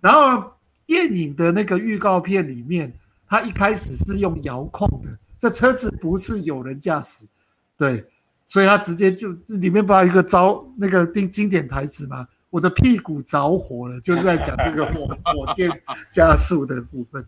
[0.00, 0.52] 然后
[0.86, 7.26] 电影的那个预告片里面，它一开始是用遥控的，这车子不是有人驾驶，
[7.76, 8.06] 对，
[8.46, 15.68] 所以他直接就里面不知道一个招那个经经典台词嘛，我的屁股着火了，就是在讲这个火火箭
[16.08, 17.26] 加速的部分。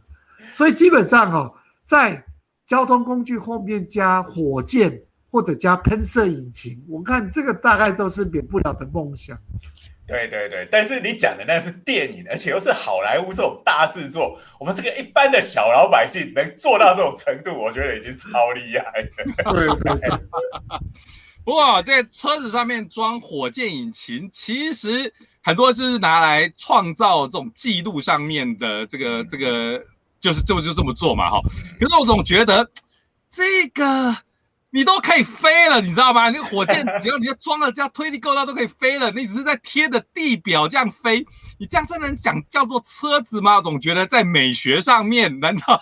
[0.52, 1.52] 所以基本上哦，
[1.84, 2.24] 在
[2.64, 9.36] 交通工具后面加火箭或者加喷射引擎，我看这个大概都是免不了的梦想。
[10.06, 19.54] 对对对，但是你讲的那是电影，而且又是好莱坞这种大制作，我们这个一般的小老百姓能做到这种程度，我觉得已经超厉害了。
[19.54, 20.18] 对对对，
[21.44, 25.10] 不过在车子上面装火箭引擎，其实
[25.42, 29.82] 很多就是拿来创造这种记录上面的这个这个，
[30.20, 31.40] 就是就就这么做嘛哈。
[31.80, 32.68] 可是我总觉得
[33.30, 34.14] 这个
[34.74, 36.30] 你都可以飞了，你知道吗？
[36.30, 39.10] 那个火箭只要你要装了，只要推力够大都可以飞了。
[39.12, 41.24] 你只是在贴着地表这样飞，
[41.58, 43.56] 你这样真能讲叫做车子吗？
[43.56, 45.78] 我总觉得在美学上面，难道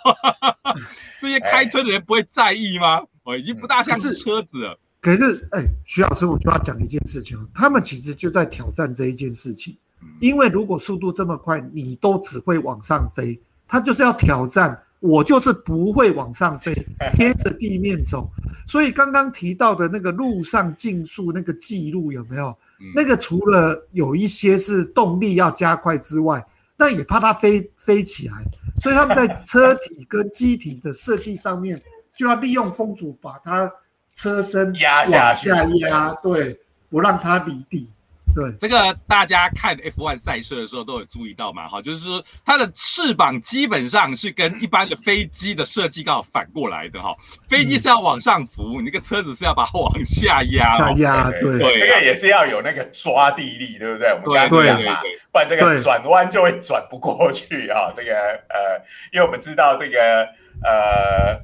[1.20, 3.00] 这些开车的人不会在意吗？
[3.22, 4.78] 哦，已经不大像是车子了。
[5.00, 9.78] 可是，哎，徐老师，我就要讲一件事情哦，他们其实就在挑战这一件事情，
[10.20, 16.72] 因为如果速度这么快，你都只会往上飞，他就是要挑战，我就是不会往上飞，
[17.10, 18.30] 贴着地面走。
[18.66, 22.48] 所以刚刚提到的那个路上竞速那个记录有没有？
[22.80, 26.44] 嗯那个除了有一些是动力要加快之外，
[26.76, 28.34] 那也怕它飞飞起来，
[28.80, 31.80] 所以他们在车体跟机体的设计上面
[32.16, 33.70] 就要利用风阻把它
[34.14, 36.58] 车身压往下压，对，
[36.88, 37.88] 不让它离地，
[38.34, 38.52] 对。
[38.58, 47.14] 这个大家看 F1 赛车的时候都有注意到嘛，哈，就是说它的翅膀基本上是跟一般的飞机的设计刚好反过来的哈，
[47.48, 54.08] 飞机是要往上浮，你那个车子是要把它往下压，哦下压，对对对这个也是要有那个抓地力，对不对？
[54.12, 55.00] 我们刚刚讲嘛，
[55.32, 57.92] 不然这个转弯就会转不过去啊。
[57.94, 58.12] 这个
[58.48, 60.26] 呃，因为我们知道这个
[60.64, 61.40] 呃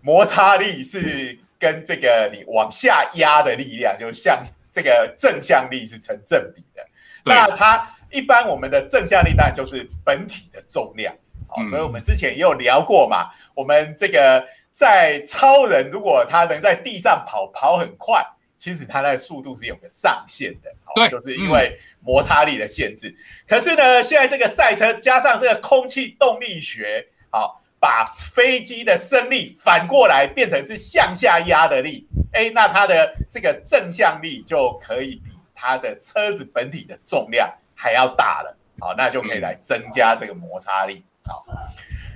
[0.00, 6.84] 摩擦力是跟这个你往下压的力量，就像这个正向力是成正比的。
[7.24, 11.14] 那它一般我们的正向力当然就是本体的重量，
[11.46, 13.30] 好、嗯所以我们之前也有聊过嘛。
[13.54, 18.24] 我们这个在超人如果他能在地上跑跑很快，
[18.56, 23.14] 其实他的速度是有个上限的，好对就是因为摩擦力的限制。
[23.46, 41.44] 可是呢，现在这个赛车加上这个空气动力学，好，把飞机的升力反过来变成是向下压的力，哎，那它的这个正向力就可以比它的车子本体的重量还要大了，好，那就可以来增加这个摩擦力，好。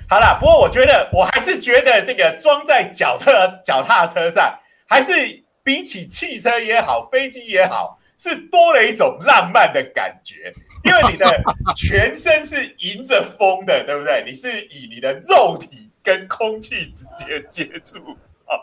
[0.09, 3.33] 好了，不过我觉得我还是觉得这个装在脚踏
[3.64, 10.52] 脚踏车上，还是比起汽车也好，飞机也好，是多了一种浪漫的感觉。
[10.85, 11.26] 因为你的
[11.74, 14.22] 全身是迎着风的，对不对？
[14.24, 18.62] 你是以你的肉体跟空气直接接触，啊，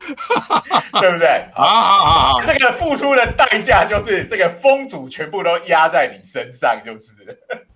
[1.00, 1.46] 对不对？
[1.52, 7.34] 好好好好，这个付出的代价就是这个风阻全部都压在你身上，就是了。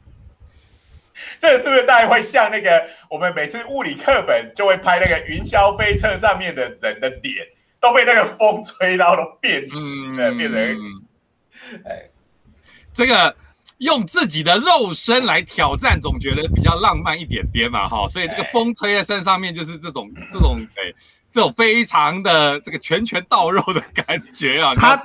[1.38, 7.46] 这个是不是大家会像那个我们每次物理课本就会拍那个云霄飞车上面的人的脸
[7.80, 10.60] 都被那个风吹到都变形了，变成
[11.86, 12.10] 哎。
[12.92, 13.34] 这个
[13.78, 20.92] 用自己的肉身来挑战，总觉得比较浪漫一点点嘛，哈，所以这个风吹在身上面就是这种这种哎。
[21.32, 25.00] 这种非常的这个拳拳到肉的感觉啊，他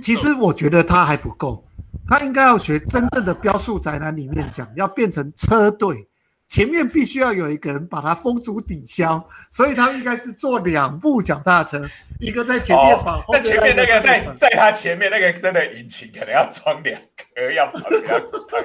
[0.00, 1.62] 其实我觉得他还不够，
[2.08, 6.07] 他应该要学真正的标速宅男里面讲，要变成车队，
[6.48, 11.86] 前面必须要有一个人把它风阻抵消，所以他应该是坐两部脚踏车，
[12.18, 18.64] 一个在前面跑，那前面那个在在他前面那个真的引擎可能要装两颗，要跑比较快。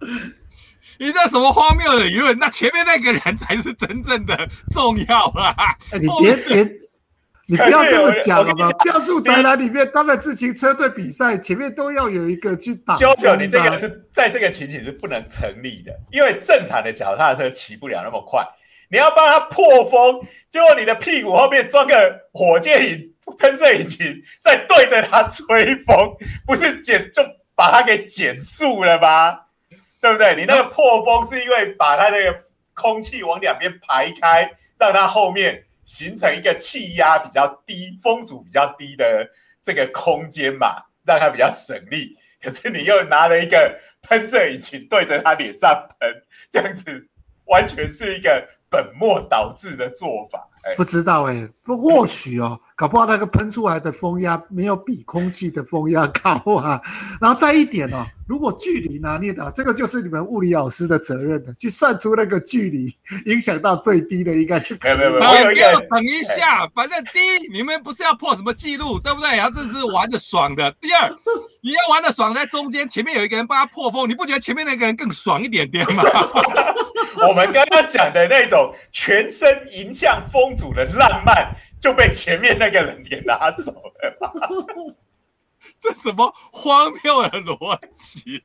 [0.98, 2.36] 你这什么荒谬的理论？
[2.38, 5.54] 那前面那个人才是真正的重要啊！
[5.92, 6.76] 哎，你别别。
[7.48, 8.68] 你不要这么 讲了吧？
[8.82, 12.94] 标速宅男里面，他们自行车队比赛前面都要有一个去打。
[12.96, 18.44] 九九，你这个是在这个情景是不能成立的，因为正常的脚踏车骑不了那么快。
[18.88, 26.16] 你要帮他破风，结果你的屁股后面装个火箭引喷射引擎，再对着他吹风，
[26.46, 27.22] 不是减就
[27.54, 29.40] 把它给减速了吗？
[30.02, 30.34] 对不对？
[30.34, 32.38] 你那个破风是因为把它那个
[32.74, 35.62] 空气往两边排开，让它后面。
[35.86, 39.26] 形成一个气压比较低、风阻比较低的
[39.62, 42.14] 这个空间嘛，让它比较省力。
[42.38, 47.08] 可是你又拿了一个喷射引擎对着它脸上喷，这样子
[47.46, 50.40] 完全是一个本末倒置的做法。
[50.76, 56.82] 不知道哎，不或许哦，搞不好那个喷出来的风压没有比空气的风压高啊。
[57.22, 62.92] 然后再一点哦，如果距离拿捏的，这个就是你们物理老师的责任了，去算出那个距离，
[63.26, 69.36] 影响到最低的应该就没有没有没有，给我等一下，反正第一，你们不是要破什么记录，对不对？
[69.36, 70.68] 然后这是玩的爽的。
[70.80, 71.08] 第二，
[71.62, 76.02] 你要玩的爽，在中间前面有一个人帮他破风，你不觉得前面那个人更爽一点点吗？
[77.28, 84.96] 我们刚刚讲的那种全身迎向风阻的浪漫，就被前面那个人给拿走了。
[85.80, 88.42] 这什么荒谬的逻辑？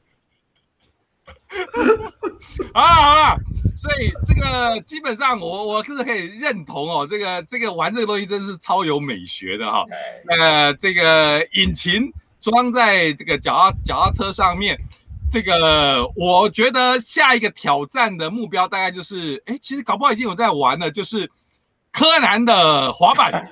[2.73, 3.37] 好了好了，
[3.75, 9.85] 所以这个基本上我我是可以认同哦，这个这个玩这个东西真是超有美学的哈。
[10.27, 14.77] 呃，这个引擎装在这个脚踏脚踏车上面。
[15.31, 21.29] 这个我觉得下一个挑战的目标大概就是，哎，其实搞不好已经有在玩了，就是
[21.89, 23.49] 柯南的滑板，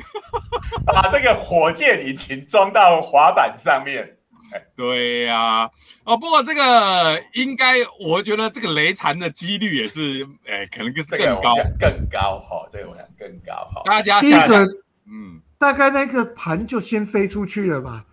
[0.86, 4.16] 把这个火箭引擎装到滑板上面。
[4.74, 5.70] 对呀，
[6.04, 13.82] 哦，不过这个应该，我觉得这个雷残的几率也是，哎，可能就是更高，更高哈，这个我想更高哈。
[13.84, 14.64] 大家第一个，
[15.06, 18.04] 嗯，大概那个盘就先飞出去了吧。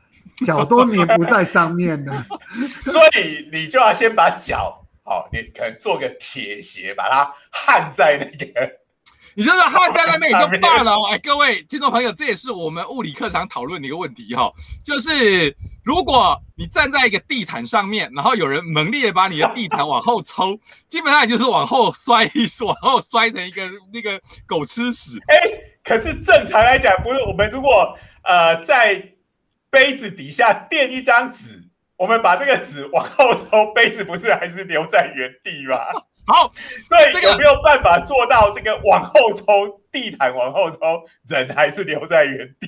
[0.45, 2.25] 脚都粘不在上面呢，
[2.85, 8.71] 所以你就要先把脚，好，你可能做个铁鞋，把它焊在那个，
[9.35, 10.95] 你就是焊在那边也就罢了。
[11.09, 14.51] 哎，各位听众朋友，这也是我们物理课堂讨论的一个问题哈，
[14.85, 20.55] 就是如果你站在一个地毯上面，然后有人猛烈的把你的地毯往后抽，
[20.87, 25.17] 基本上也就是往后摔一往后摔成一个那个狗吃屎。
[25.27, 25.35] 哎，
[25.83, 29.13] 可是正常来讲，不是我们如果呃在。
[29.69, 31.63] 杯子底下垫一张纸，
[31.97, 35.77] 我们把这个纸往后抽，杯子不是还是留在原地吗？
[36.27, 36.51] 好，
[36.89, 40.77] 所以有没有办法做到这个往后抽，地毯往后抽，
[41.27, 42.67] 人还是留在原地？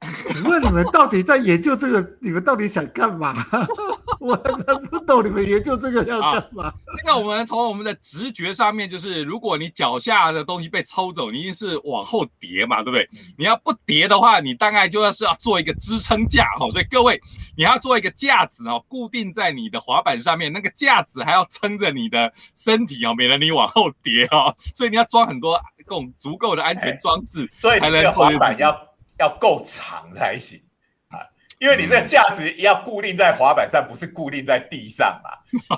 [0.28, 2.06] 请问你们到底在研究这个？
[2.20, 3.34] 你们到底想干嘛？
[4.20, 6.72] 我真不懂你们研究这个要干嘛？
[6.98, 13.08] 这个我们从我们的直觉上面，就是如果你脚下的东西被抽走，你一定是往后叠嘛，对不对？
[13.38, 16.68] 你要不叠的话，你大概就要是要做一个支撑架哈。
[16.70, 17.20] 所以各位，
[17.56, 24.54] 你要做一个架子哦，固定在你的滑板上面，那个架子还要撑着你的身体哦，免得你往后跌哦。
[24.74, 28.85] 所以你要装很多够足够的安全装置，所以这个滑板要。
[29.18, 30.60] 要够长才行
[31.08, 31.18] 啊，
[31.58, 35.30] 因为你这个架子要固定在滑板上，不是固定在地上嘛？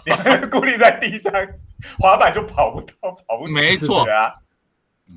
[0.41, 1.33] 你固定在地上，
[1.99, 4.35] 滑板就跑不到，跑不没错啊。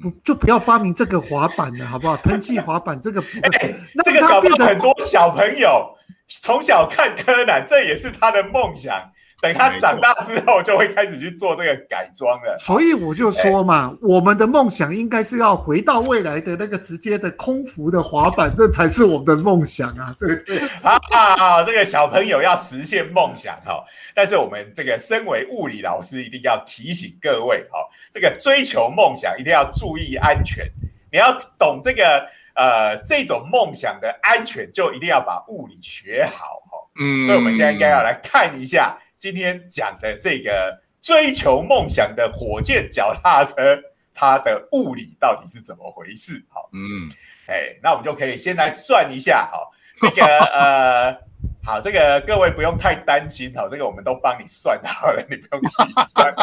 [0.01, 2.15] 不就不要发明这个滑板了，好不好？
[2.17, 3.21] 喷气滑板这个，
[4.05, 5.97] 这个搞不好很多小朋友
[6.29, 9.11] 从小看柯南，这也是他的梦想。
[9.41, 12.55] 等他长大之后，就会开始去做这个改装了。
[12.59, 20.15] 所以我就说嘛，我们的梦想应该是要回到未来的那个直接的空服的滑板，这才是我们的梦想啊！
[20.19, 23.83] 对对，啊，这个小朋友要实现梦想哈，
[24.13, 27.79] 但是我们这个身为物理老师，一定要提醒各位哈，
[28.11, 30.63] 这个追求梦想一定要注意安全。
[31.11, 36.77] 你要懂这个呃这种梦想的安全，就一定要把物理学好哈。
[36.99, 38.95] 嗯，所以我们现在应该要来看一下。
[39.21, 43.79] 今天讲的这个追求梦想的火箭脚踏车，
[44.15, 46.43] 它的物理到底是怎么回事？
[46.49, 47.07] 好，嗯，
[47.45, 51.15] 哎，那我们就可以先来算一下，好，这个 呃，
[51.63, 56.33] 好，这个各位不用太担心，好，这个我们都帮你算好了，你不用自己算。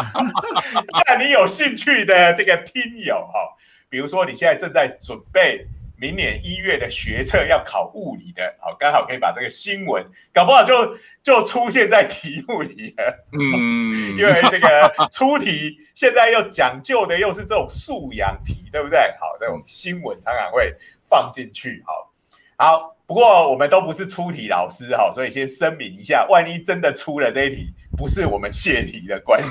[1.08, 3.40] 那你有兴趣的这个听友，哈，
[3.90, 5.66] 比如说你现在正在准备
[6.00, 13.26] 明年一月的学测要考物理的，好，刚好可以把这个新闻，搞不好就就出现在题目里了。
[13.32, 18.98] 嗯，因为这个出题现在又讲究的又是这种素养题，对不对？
[19.18, 20.72] 好，这种新闻常常会
[21.08, 21.82] 放进去。
[21.84, 22.12] 好，
[22.56, 29.50] 好，不过我们都不是出题老师，好，所以先声明一下，万一真的出了这一题，不是我们泄题的关系。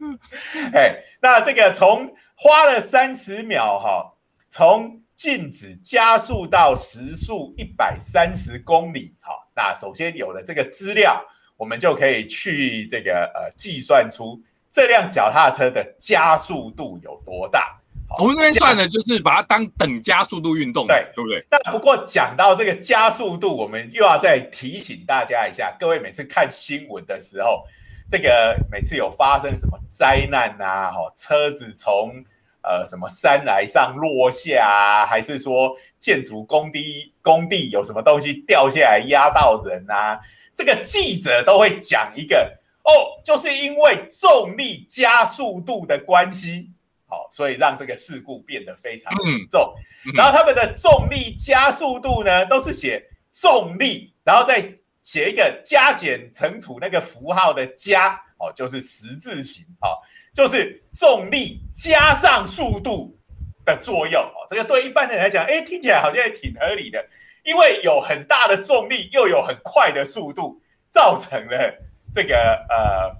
[0.74, 4.14] 哎，那这个从花了三十秒哈，
[4.48, 9.32] 从静止加速到时速一百三十公里哈。
[9.56, 11.20] 那首先有了这个资料，
[11.56, 17.76] 我们就可以去这个呃计算出这辆脚踏车的加速度有多大。
[18.20, 21.44] 我们这边算的就是把它当等加速度运动，对对不对？
[21.50, 27.66] 但不过讲到这个加速度，我们又要再提醒大家一下，各位每次看新闻的时候。
[28.08, 30.90] 这个每次有发生什么灾难呐？
[30.90, 32.24] 哈，车子从
[32.62, 40.18] 呃什么山崖上落下啊，还是说建筑工地工地有什么东西掉下来压到人啊？
[40.54, 46.70] 这个记者都会讲一个哦，就是因为重力加速度的关系，
[47.06, 49.74] 好，所以让这个事故变得非常严重。
[50.14, 54.72] 然后他们的重力加速度呢，都是写重力，然后再。
[55.08, 59.96] 写一个加减乘除那个符号的加哦，就是十字形哦，
[60.34, 63.18] 就是重力加上速度
[63.64, 64.44] 的作用哦。
[64.50, 67.02] 这个对一般人来讲，哎，听起来好像也挺合理的，
[67.42, 71.74] 因为有很大的重力，又有很快的速度，造成了
[72.12, 72.36] 这个
[72.68, 73.16] 呃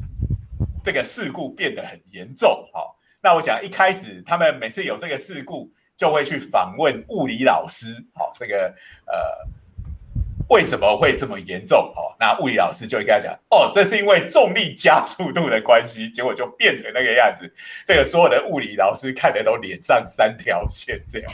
[0.84, 2.93] 这个事故变得很严重哦。
[3.22, 8.74] 那我想一开始他们每次有这个事故，就会去访问物理老师哦，这个
[9.07, 9.49] 呃。
[10.49, 11.79] 为什么会这么严重？
[11.95, 17.53] 哦，那物理老师就会跟他讲，哦，这是因为重力加速度的关系，结果就变成那个样子。
[17.87, 21.31] 这个所有的物理老师看的都脸上三条线，这样。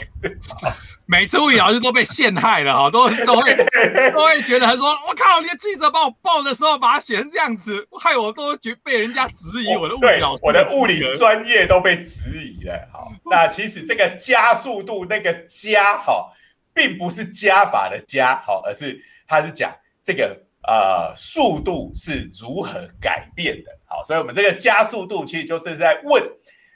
[1.07, 3.55] 每次物理老师都被陷害了，哈，都都会
[4.11, 12.89] 都会觉得他说，我靠，连记者把我报的时候把它写成这样子，害我都觉被人家质疑我的物理老师，我的物理专业都被质疑了。
[12.93, 16.33] 好，那其实这个加速度那个加，哈。
[16.75, 19.73] 并不是加法的加好，而是它是讲
[20.03, 26.23] 这个呃速度是如何改变的，好，所以我们这个加速度其实就是在问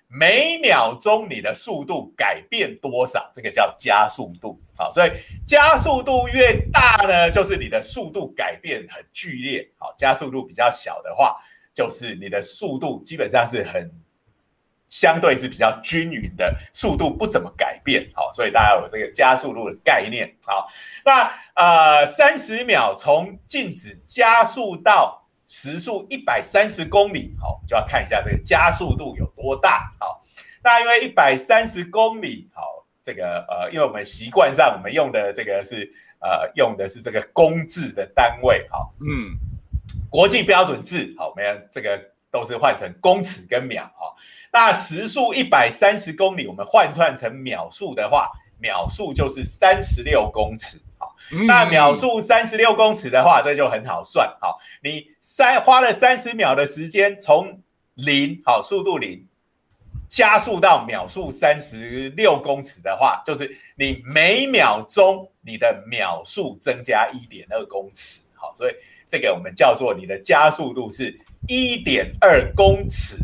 [0.07, 5.11] 每秒钟你的速度改变多少，这个叫加速度，好，所以
[5.45, 11.37] 加速度越大呢，就是你的速度改变很剧烈，好，加速度比较小的话，
[11.75, 13.91] 就是你的速度基本上是很。
[14.89, 20.67] 相对是比较均匀的速度，不怎么改变，好，所以大家有这个加速度的概念，好，
[21.05, 30.23] 那呃三十秒从静止加速到时速一百三十公里，好，就要看一下这个加速度有多大，好，
[30.63, 32.63] 那因为一百三十公里，好，
[33.03, 39.37] 这个呃，因为我们习惯上我们用的这个是呃用的是这个公制的单位，好，嗯，
[40.11, 41.99] 国际标准制，好，我们这个
[42.31, 44.15] 都是换成公尺跟秒，哦。
[44.53, 50.81] 那时速一百三十公里，我们换算成秒数的话，秒数就是三十六公尺。
[50.99, 51.15] 好，
[51.47, 54.37] 那秒速三十六公尺的话，这就很好算。
[54.41, 57.63] 好，你三花了三十秒的时间，从
[57.95, 59.25] 零好速度零
[60.09, 68.23] 加速到秒速三十六公尺的话，就是你每秒钟你的秒速增加一点二公尺。
[68.35, 68.75] 好，所以
[69.09, 73.17] 这个我们叫做你的加速度是一点二公尺。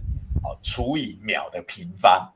[0.43, 2.31] 哦除以秒的平方，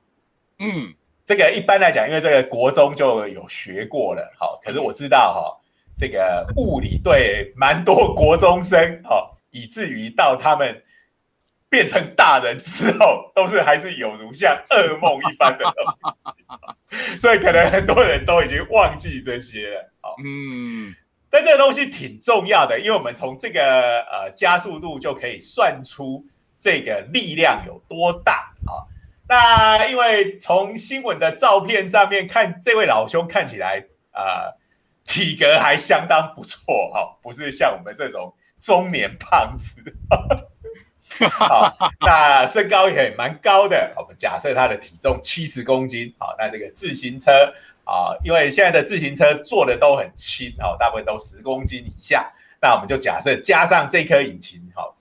[0.61, 0.95] 嗯，
[1.27, 5.61] 这个一般来讲，因为这个国中就有学过了，好，可是我知道哈，
[5.95, 10.83] 这个物理对蛮多国中生，哦，以至于到他们
[11.69, 15.75] 变成大人之后，都是还是有如像噩梦一般的东
[16.89, 20.95] 西， 所以可能很多人都已经忘记这些了，好，嗯，
[21.31, 26.25] 但这个东西挺重要的，因为我们从这个呃加速度就可以算出。
[26.61, 28.83] 这个力量有多大啊？
[29.29, 34.51] 那因为从新闻的照片上面看，这位老兄看起来啊，
[35.07, 39.81] 体格还相当不错哈，不是像我们这种中年胖子。
[41.31, 43.95] 好，那身高也蛮高的。
[43.97, 46.13] 我们假设他的体重七十公斤。
[46.19, 47.55] 好，那这个自行车
[47.89, 52.31] 啊，因为现在的自行车做的都很轻哦，大部分都十公斤以下。
[52.61, 54.95] 那我们就假设加上这颗引擎，好。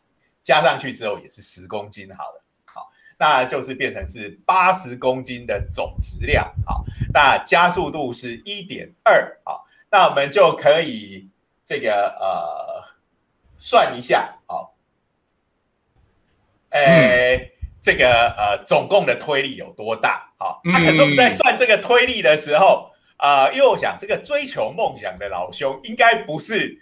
[0.43, 11.27] 加上去之后也是十公斤，好了，好，那就是变成是八十公斤的总质量，好，那加速度是一点二，好，那我们就可以
[11.65, 12.81] 这个呃
[13.57, 14.73] 算一下，好，
[16.69, 17.51] 诶，
[17.87, 20.29] 这个呃总共的推力有多大？
[20.37, 26.77] 好，嗯那可是我们在算这个推力的时候，啊，因为我想这个追求梦想的老兄应该不是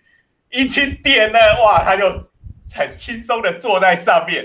[0.50, 2.10] 一轻点呢哇，他就
[2.74, 4.44] 很轻松的坐在上面。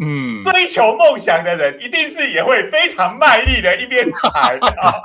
[0.00, 5.02] 嗯，追求梦想的人一定是也会非常卖力的一边踩 啊。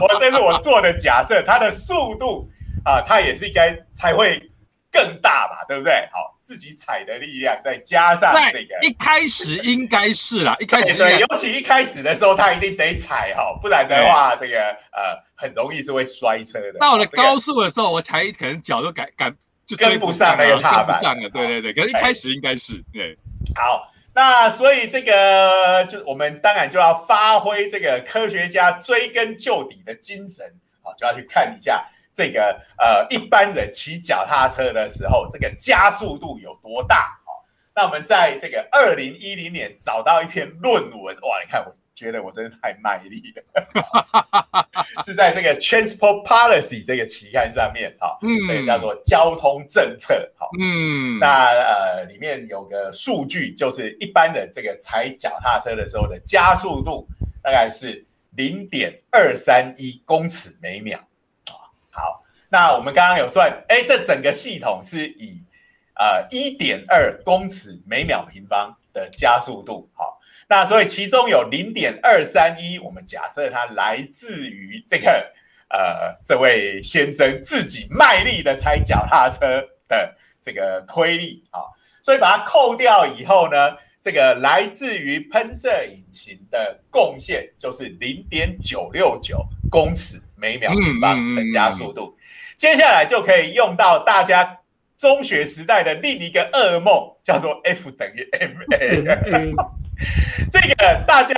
[0.00, 2.50] 我这是我做的假设，他的速度
[2.84, 4.47] 啊，它也是应该才会
[4.90, 6.08] 更大吧，对不对？
[6.10, 14.58] 好，自己踩的力量再加上这对个，一开始应该是啦， 一开始对对，尤其一开始的时候，他一定得踩哈，不然的话，这个
[14.92, 16.78] 呃很容易是会摔车的。
[16.78, 19.34] 到了高速的时候，我才可能脚都赶赶
[19.66, 21.28] 就跟不上那个啊踏板跟不上了。
[21.28, 23.14] 对对对，可是一开始应该是对，
[23.54, 30.44] 好，那所以这个就我们当然就要发挥这个科学家追根究底的精神，
[30.82, 31.86] 好，就要去看一下
[32.18, 37.16] 这个呃一般人骑脚踏车的时候，这个加速度有多大。
[37.24, 37.46] 好，
[37.76, 41.72] 那我们在这个二零一零年找到一篇论文，哇，你看我。
[41.98, 43.42] 觉得我真的太卖力了，
[45.04, 57.04] 是在这个 Transport Policy 这个期刊上面，好，嗯这个叫做交通政策，好，嗯，那呃，里面有个数据，就是一般的这个踩脚踏车的时候的加速度
[57.42, 58.06] 大概是
[58.36, 61.00] 零点二三一公尺每秒
[62.50, 65.42] 那我们刚刚有算，哎，这整个系统是以
[65.94, 70.18] 呃一点二公尺每秒平方的加速度，好。
[70.50, 75.30] 那所以其中有零点二三一，我们假设它来自于这个
[75.68, 81.60] 呃这位先生自己卖力的踩脚踏车的这个推力啊，
[82.02, 92.16] 所以把它扣掉以后呢，这个来自于喷射引擎的贡献就是零点九六九公尺每秒平方的加速度。
[92.58, 94.58] 接下来就可以用到大家
[94.96, 99.54] 中学时代的另一个噩梦，叫做 F 等于 ma。
[100.52, 101.34] 这个大家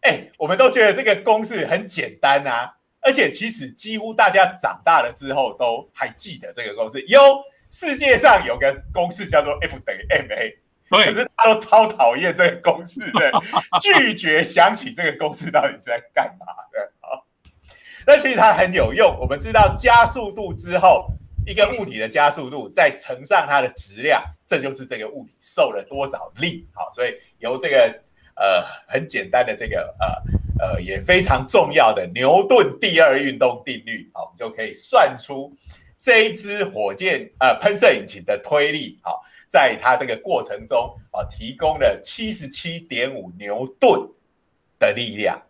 [0.00, 7.00] 哎，我们都觉得这个公式很简单啊，而且其实几乎大家长大了之后都还记得这个公式。
[7.06, 7.20] 有
[7.70, 10.04] 世界上有个公式叫做 F 等于
[10.90, 13.30] ma，可，是大家都超讨厌这个公式的，
[13.80, 17.22] 拒绝想起这个公式到底是在干嘛的啊。
[18.10, 21.06] 那其实它很有用，我们知道加速度之后，
[21.46, 26.66] 一个物体的加速度再乘上它的质量，这就是这个物体受了多少力。
[26.72, 28.02] 好，所以由这个
[28.34, 35.56] 呃很简单的这个呃呃也非常重要的牛顿第二运动定律，好，我们就可以算出
[36.00, 44.00] 这一支火箭呃喷射引擎的推力，好，在它这个过程中啊提供了七十七点五牛顿
[44.80, 45.40] 的力量。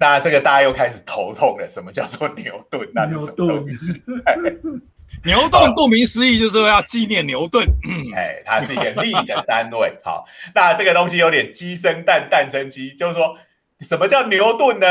[0.00, 2.88] 好，那这个大家又开始头痛了，什么叫做牛顿？
[2.94, 4.02] 那是什么东西？
[5.24, 7.66] 牛顿顾名思义就是说要纪念牛顿。
[8.16, 9.92] 哎，它是一个力的单位。
[10.02, 10.24] 好，
[10.54, 13.36] 那这个东西有点鸡生蛋，蛋生鸡，就是说
[13.80, 14.86] 什么叫牛顿呢？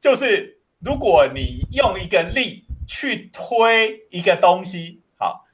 [0.00, 5.44] 就是如果你用一个力去推一个东西，好，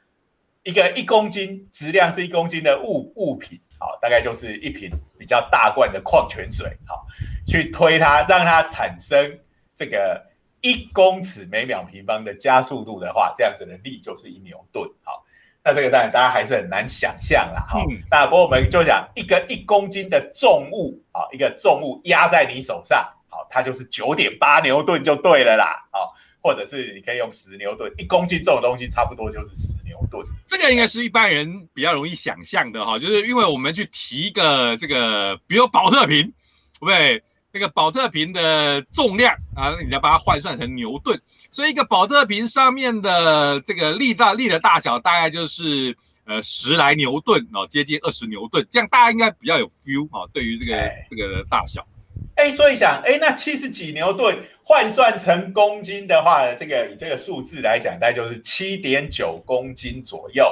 [0.63, 7.07] 一个一公斤质量是一公斤的物物品，好，大概就是一瓶比较大罐的矿泉水，好，
[7.53, 9.39] 去推它，让它产生
[9.75, 10.25] 这个
[10.63, 15.23] 一公尺每秒平方的加速度的话，这样子的力就是一牛顿，好。
[15.63, 30.21] 那这个当然大家还是很难想象啦，哈、嗯那不过我们就讲一个一公斤的重物啊，一个重物压在你手上，好，它就是九点八牛顿就对了啦，好，或者是你可以用十牛顿，一公斤这种东西差不多就是十牛顿。
[30.49, 37.23] 这个应该是一般人比较容易想象的哈，就是因为我们去提一个这个，比如保特瓶，对不对？
[37.53, 45.95] 那个保特瓶的重量啊，你要把它换算成牛顿，所以一个保特瓶上面的这个力大力的大小大概就是
[46.25, 51.87] 呃十来牛顿哦，接近二十牛顿，这样大家应该比较有 feel 啊，对于这个哎这个大小。
[52.35, 54.35] 哎，所以想，哎，那七十几牛顿
[54.65, 60.51] 换算成公斤的话，这个以这个数字来讲，大概就是七点九公斤左右，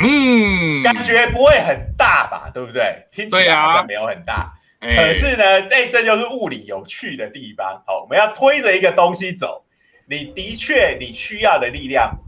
[0.00, 2.50] 嗯，感觉不会很大吧？
[2.52, 3.06] 对不对？
[3.10, 4.52] 听起来好像没有很大。
[4.82, 7.82] 哎可是呢，哎，这就是物理有趣的地方。
[7.86, 9.64] 好，我们要推着一个东西走，
[10.06, 12.18] 你的确你需要的力量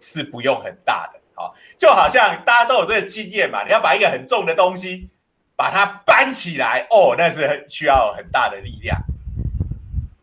[0.00, 1.20] 是不用很大的。
[1.34, 5.10] 好，就好像大家都有这个经验嘛，你要把一个很重的东西
[5.56, 8.96] 把它搬起来，哦，那是很需要很大的力量。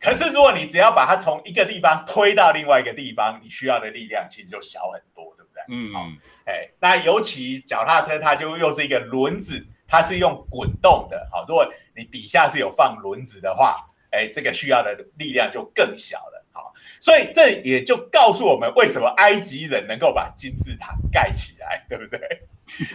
[0.00, 5.62] 可是如果你只要把它从一个地方推到另外一个地方，你需要的力量其实就小很多，对不对？
[5.68, 11.28] 嗯，哎，那尤其脚踏车，它就又是一个轮子，它是用滚动的。
[11.30, 13.76] 好，如果你底下是有放轮子的话，
[14.10, 16.46] 哎，这个需要的力量就更小了。
[16.50, 22.18] 好，所以这也就告诉我们，为什么埃及人能够把金字塔盖起来， 对不对？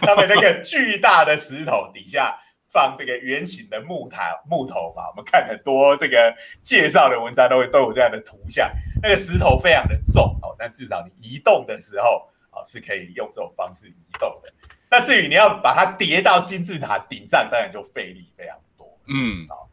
[0.02, 2.36] 他们那个巨大的石头底下
[2.68, 8.68] 放这个圆形的木台木头嘛，我们看很多这个介绍的文章都会都有这样的图像。
[9.00, 14.52] 那个石头非常的重哦，但至少你移动的时候哦是可以用这种方式移动的。
[14.90, 18.86] 那至于你要把它叠到金字塔顶上，当然就费力非常多。
[19.06, 19.68] 嗯，好，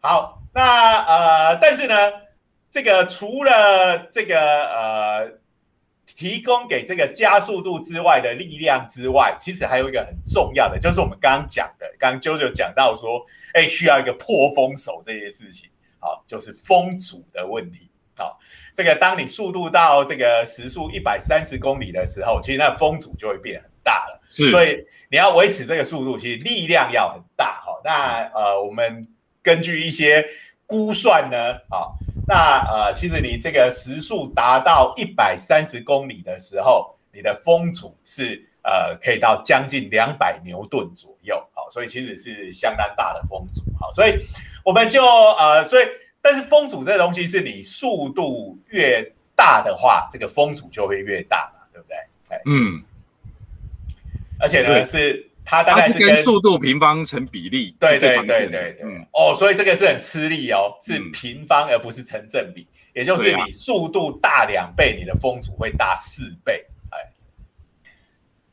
[0.00, 1.94] 好，那呃，但是呢，
[2.70, 5.38] 这个除了这个呃。
[6.16, 13.22] 提供给这个加速度之外的力量之外，其实还有一个很重要的，就是我们刚刚讲的，刚刚啾啾讲到说，
[13.52, 15.68] 哎，需要一个破风手这些事情，
[16.00, 18.36] 好，就是风阻的问题，好，
[18.74, 29.08] 这个当你速度到这个时速一百三十公里的时候，其实那风阻就会变很大了，是，所以你要维持这个速度，其实力量要很大，哈，那呃，我们
[29.42, 30.22] 根据一些
[30.66, 31.88] 估算呢，啊。
[32.30, 44.18] 那呃，其实你这个时速达到一百三十公里的时候，你的风阻是呃可以到将近两百牛顿左右，好，所以其实是相当大的风阻，好，所以
[44.62, 45.86] 我们就呃，所以
[46.20, 51.96] 但是风阻这东西是你速度越大的话，这个风阻就会越大嘛，对不对？
[52.44, 52.82] 嗯，
[54.40, 55.24] 而且呢是。
[55.50, 66.98] 它大概是跟速度平方成比例，对对对对对，哦，所以这个是很吃力哦，是平方而不是成正比，也就是你速度大两倍，你的风阻会大四倍，哎，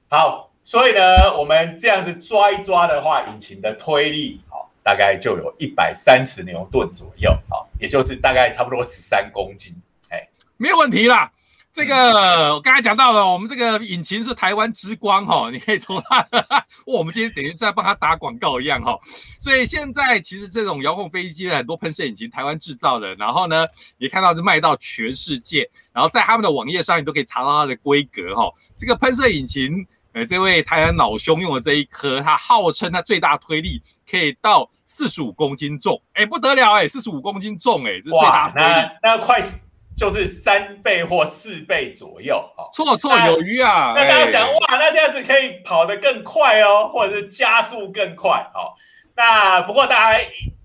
[0.08, 9.76] 好，所以呢，我们这样子抓一抓的话，引擎的推力，好，大概就有一百三十牛顿左右，好，也就是大概差不多十三公斤，
[10.12, 10.26] 哎，
[10.56, 11.30] 没有问题啦。
[11.76, 16.26] 这个我刚才讲到了，我们这个引擎是台湾之光哈， 你可以从它，
[16.88, 18.97] 我们今天等于是在帮他打广告一样哈。
[19.41, 23.67] 所以现在其实这种遥控飞机的很多喷射引擎，台湾制造的，然后呢，
[23.97, 28.49] 也看到是卖到全世界，然后在他们的网页上你都可以查到它的规格哈。
[28.78, 39.59] 这个喷射引擎，呃，这位台湾老兄用的这一颗，它号称它最大推力可以到四十五公斤重，哎，不得了哎，四十五公斤重哎，这最大推力，那快死。
[39.96, 43.93] 就是三倍或四倍左右，哦，绰绰有余啊。
[43.96, 48.76] 那大家想，哇，那这样子可以跑得更快哦，或者是加速更快，哦。
[49.16, 50.20] 那不过大家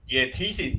[0.07, 0.75] 也提醒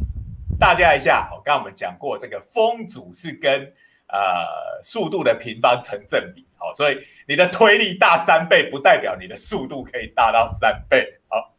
[0.60, 3.62] 大家一下，哦，刚刚我们讲过，这个风阻是跟
[4.10, 6.97] 呃速度的平方成正比，好，所以
[7.30, 11.56] 你的推力大三倍，不代表你的速度可以大到三倍，好。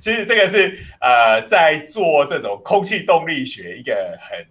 [0.00, 4.46] 其实这个是呃在做这种空气动力学一个很。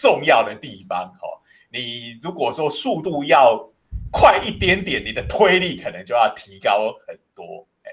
[0.00, 1.36] 重要的地方哦，
[1.68, 3.68] 你如果说速度要
[4.10, 7.92] 快一点点，你的推力可能就要提高很多，哎，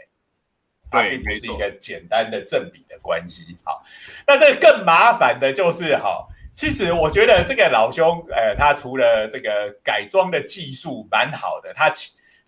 [0.90, 3.58] 它并不是一个简单的正比的关系。
[3.66, 3.84] 好，
[4.26, 11.92] 那这个更麻烦的就是哈，其实我觉得这个老兄，呃，他除了这个改装的技术蛮好的，他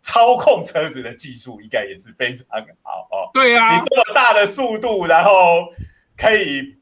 [0.01, 2.45] 操控车子的技术应该也是非常
[2.81, 3.29] 好哦。
[3.33, 5.67] 对啊，你这么大的速度，然后
[6.15, 6.78] 可以。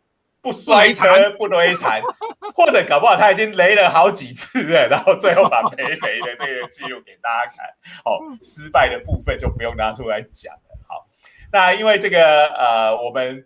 [0.47, 2.01] 不摔车不雷残，
[2.55, 7.65] 或者搞不好他已经雷了好几次了，然后最后把赔赔的这个记录给大家看。
[8.05, 10.79] 哦，失败的部分就不用拿出来讲了。
[10.87, 11.05] 好，
[11.51, 13.45] 那因为这个呃，我们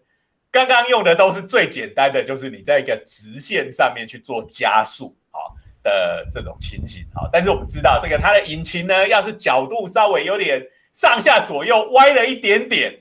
[0.51, 5.41] 刚刚用的都是最简单的，就是你在一个直线上面去做加速啊
[5.81, 7.03] 的这种情形。
[7.15, 13.00] 好，但是我们知道这个它的引擎呢，要是角度稍微有点上下左右歪了一点点。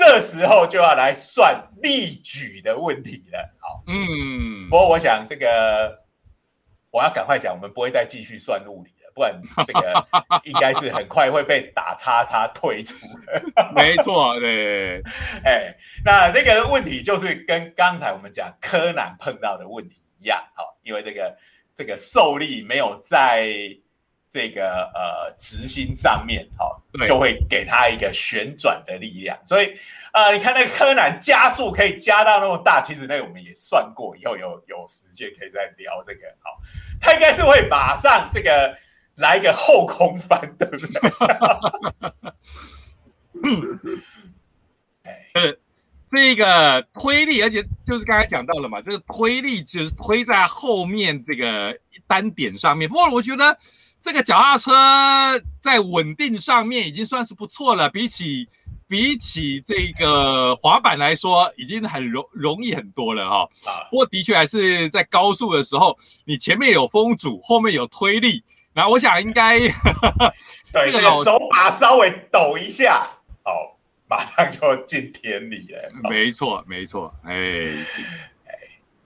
[0.00, 3.54] 这时候就要来算力矩的问题了。
[3.60, 5.94] 好，嗯，不过我想这个
[6.90, 10.06] 我要赶快讲，我们不会再继续算物理了，不然这个
[10.44, 12.94] 应该是很快会被打叉叉退出。
[13.76, 15.02] 没错，对，
[15.44, 21.36] 哎，那那个问题就是跟刚才我们讲柯南碰到的问题一样，好，因为这个
[21.74, 23.46] 这个受力没有在。
[24.32, 29.36] 这个呃，直心上面哈，就会给他一个旋转的力量。
[29.44, 29.74] 所以
[30.12, 36.20] 呃，你看那个柯南加速可以加到那么大，其实那个我们也算过，以后有有时间可以再聊这个。
[36.44, 36.60] 好，
[37.00, 38.72] 他应该是会马上这个
[39.16, 41.00] 来一个后空翻，对不对？
[45.34, 45.56] 呃，
[46.06, 51.76] 这个推力，而且就是刚才讲到了嘛，就是推力就是推在后面这个
[52.06, 52.88] 单点上面。
[52.88, 53.58] 不过我觉得。
[54.02, 58.48] 这个脚踏车在稳定上面已经算是不错了，比起
[58.88, 63.48] 比起这个滑板来说，已经很容容易很多了哈。
[63.90, 68.42] 不过的确还是在高速的时候，你前面有风阻，后面有推力，
[68.72, 69.58] 那我想应该
[70.72, 73.06] 这个手把稍微抖一下，
[73.44, 73.76] 哦，
[74.08, 76.08] 马上就进田里了。
[76.08, 77.34] 没错，没错，哎，
[78.46, 78.54] 哎，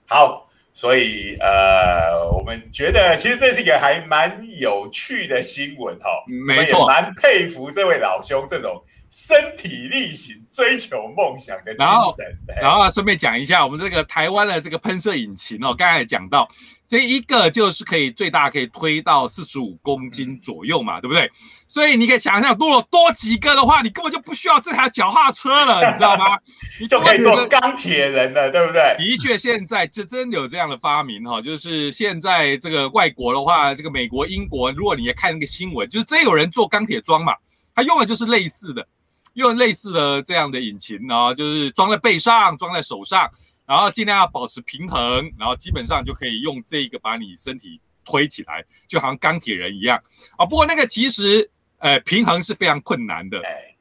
[0.07, 0.49] 好。
[0.77, 8.83] 所以，呃，我们觉得其实这是一个还蛮有趣的新闻哈，没错，蛮佩服这位老兄这种
[9.15, 11.87] 身体力行追求梦想的精
[12.17, 12.37] 神。
[12.61, 16.49] 然后顺便讲一下，我们这个台湾的这个喷射引擎哦，刚才讲到。
[16.87, 21.29] 这一个就是可以最大可以推到四十五公斤左右嘛，对不对？
[21.67, 26.39] 所以你可以想象，多了多几个的话，你根本就不需要这台脚踏车了， 你知道吗？
[26.79, 28.95] 你就可以做钢铁人了，对不对？
[28.99, 37.35] 的确，现在这真有这样的发明哈，就是现在这个外国的话，这个美国、英国，如果你也看那个新闻，就是真有人做钢铁装嘛，
[37.75, 38.87] 他用的就是类似的，
[39.35, 43.31] 用类似的这样的引擎啊，就是装在背上，装在手上。
[43.67, 49.99] 然后尽量要保持平衡，然后基本上就可以用这个把你身体推起来，就好像钢铁人一样
[50.37, 50.45] 啊。
[50.45, 53.75] 不过那个其实，呃，平衡是非常困难的，哎，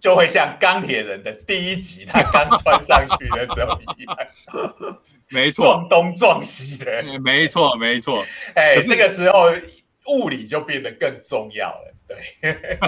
[0.00, 4.16] 就会像钢铁人的第一集他刚穿上去的时候一样，
[5.28, 8.24] 没错，撞东撞西的，没错没错。
[8.54, 9.52] 哎，这个时候
[10.06, 12.78] 物理就变得更重要了，对，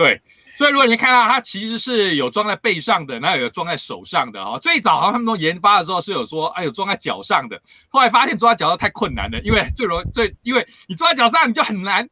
[0.00, 0.22] 对。
[0.56, 4.58] 所以，如果你看到它其实是有装在背上的，那有装在手上的哈。
[4.58, 7.58] 最早好像他们都研发的时候是有说，哎，有装在脚上的。
[7.88, 12.06] 后来发现装在脚上太困难了，因为最容最，因为你装在脚上你就很难，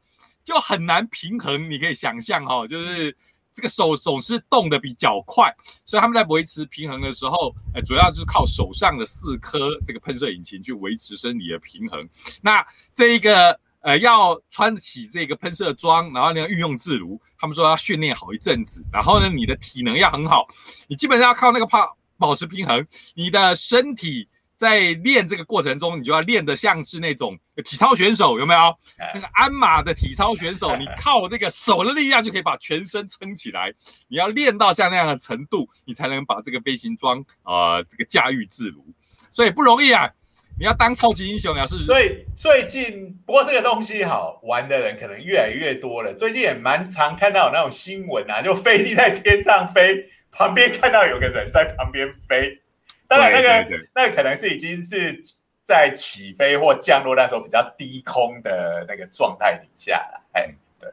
[0.44, 1.68] 就很难平衡。
[1.68, 3.14] 你可以想象哈，就是
[3.52, 5.52] 这个手总是动的比脚快，
[5.84, 12.08] 所以他们在维持平衡的时候，哎，主要就是靠手上的四颗这个喷射引擎去维持身体的平衡。
[12.40, 12.64] 那
[12.94, 13.60] 这一个。
[13.80, 17.20] 呃，要穿起这个喷射装，然后呢运用自如。
[17.38, 20.46] 他们说要训练好一阵子，然后呢，你的体能要很好，
[20.88, 22.84] 你基本上要靠那个怕保持平衡。
[23.14, 28.76] 你的身体在练这个过程中，你就要练得像是那种体操选手，有没有？
[29.14, 33.72] 那个鞍马的体操选手， 你靠这个手的力量就可以把全身撑起来。
[34.08, 38.84] 你要练到像那样的程度，你才能把这个飞行装啊这个驾驭自如，
[39.30, 40.10] 所以不容易啊。
[40.58, 46.12] 你要当超级英雄，要是所以最近不过这个东西好玩的人可能越来越多了。
[46.14, 52.60] 最近也蛮常看到有那种新闻啊，就飞机在天上飞，旁边看到有个人在旁边飞。
[53.06, 55.22] 当然，那个那个可能是已经是
[55.64, 60.20] 在起飞或降落那时候比较低空的那个状态底下了。
[60.32, 60.48] 哎，
[60.80, 60.90] 对，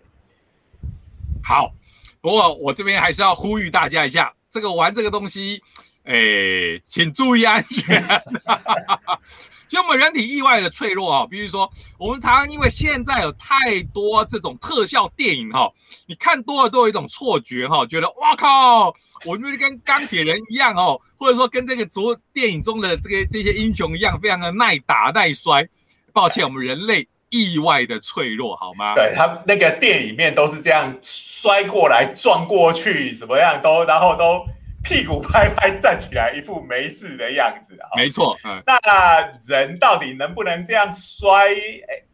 [1.44, 1.74] 好。
[2.22, 5.62] 不过我这边还是要呼吁大家一下，这个玩这个东西，
[6.06, 8.04] 哎，请注意安全。
[9.68, 15.68] 其实我们人体意外的脆弱啊，比如说我们常常因为现在有太多这种特效电影哈，
[16.06, 18.94] 你看多了都有一种错觉哈，觉得哇靠，
[19.28, 25.68] 我就跟钢铁人一样哦，或者说跟这个昨电影中的这个这些英雄一样，非常的耐打耐摔。
[26.14, 28.94] 抱歉，我们人类意外的脆弱，好吗？
[28.94, 34.46] 对他那个电影面都是这样摔过来撞过去，怎么样都然后都。
[34.86, 37.90] 屁股拍拍站起来，一副没事的样子啊！
[37.98, 38.80] 没错，那
[39.48, 41.50] 人到底能不能这样摔？
[41.50, 42.06] 哎，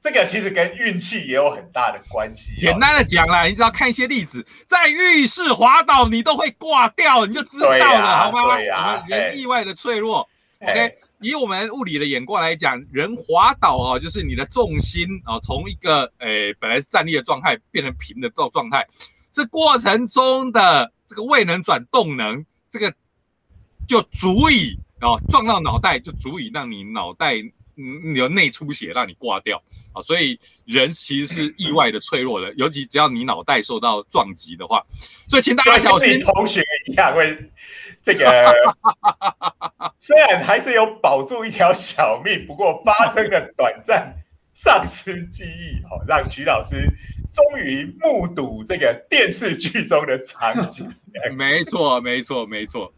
[0.00, 2.52] 这个其实跟运气也有很大的关系。
[2.58, 8.56] 简单的讲啦，你只要看一些例子，在浴室滑倒，你都会挂掉，你就知道了，好吗？
[8.56, 10.28] 对呀，人意外的脆弱。
[10.60, 18.84] OK，以我们物理的眼光来讲，人滑倒哦，就是你的重心哦，从一个诶本来是站立的状态变成平的状状态，
[19.32, 20.90] 这过程中的。
[21.06, 22.92] 这个未能转动能，这个
[23.86, 27.34] 就足以哦撞到脑袋，就足以让你脑袋
[27.76, 30.02] 嗯有内出血，让你挂掉啊。
[30.02, 34.84] 所以人其实是意外的脆弱的，尤其只要你脑袋受到撞击的话，
[35.28, 36.18] 所以请大家小心。
[36.20, 37.50] 同学一样会
[38.02, 38.52] 这个，
[40.00, 44.12] 虽然还是有保住一条小命，不过发生了短暂
[44.54, 46.92] 丧失记忆，好让徐老师。
[47.36, 50.90] 终于目睹这个电视剧中的场景，
[51.36, 52.90] 没错，没错，没错。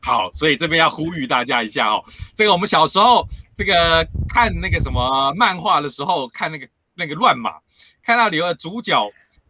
[0.00, 2.04] 好，所以这边要呼吁大家一下哦，
[2.36, 7.52] 这个我们小时候这个看那个什么漫画的时候，看那个那个乱马，
[8.00, 8.96] 看到里头的主角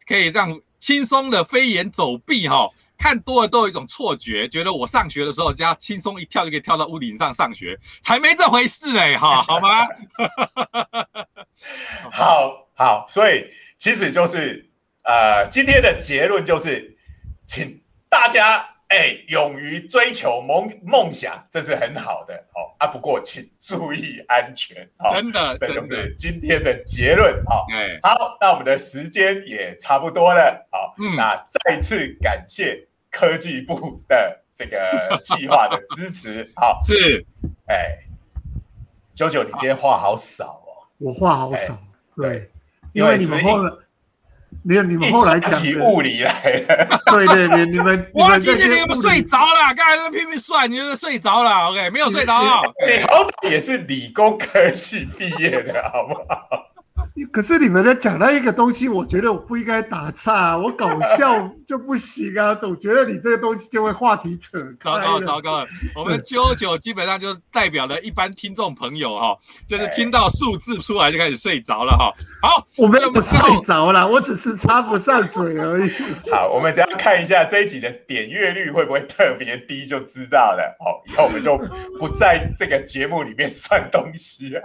[0.07, 2.69] 可以这样轻松的飞檐走壁哈，
[2.99, 9.87] 看多了都有一种错觉，觉得我上学的时候只要轻松一跳就可以跳到屋顶上上学，才没这回事哎哈，好吗？
[12.11, 13.45] 好好，所以。
[13.83, 14.65] 其实就是，
[15.03, 16.97] 呃，今天的结论就是，
[17.49, 22.87] 请大家哎，勇于追求梦梦想，这是很好的哦啊。
[22.87, 27.67] 不过请注意安全，真的，这就是今天的结论哦。
[27.73, 37.27] 哎，好，那我们的时间也差不多了，好，那再次感谢科技部的这个计划的支持，好， 是，
[37.67, 37.99] 哎，
[39.13, 41.77] 九九，你今天话好少哦，我话好少，
[42.15, 42.49] 对。
[42.93, 43.73] 因为你们后来，
[44.65, 46.33] 你看你们后来讲起物理来
[46.69, 52.63] 了， 对对对，你们你们今天你们睡着了，刚才那拼命算，你就睡着了，OK，没有睡着。
[52.87, 56.72] 你好歹也是理工科系毕业的，好不好？
[57.15, 65.27] 你可是你们在讲到一个东西，我觉得我不应该打岔，我搞笑就不行啊，总觉得你这个东西就会话题扯开糟糕了。
[65.27, 65.67] 糟糕了！
[65.95, 69.37] 我们啾啾基本上就代表了一般听众朋友哈，
[69.69, 72.11] 就是听到数字出来就开始睡着了哈。
[72.41, 75.91] 好，我没那有睡着了，我只是插不上嘴而已。
[76.31, 80.77] 好，我们只要看一下这一集的点阅率会不会特别低，就知道了。
[80.81, 81.59] 好，以后我们就
[81.99, 84.63] 不在这个节目里面算东西了。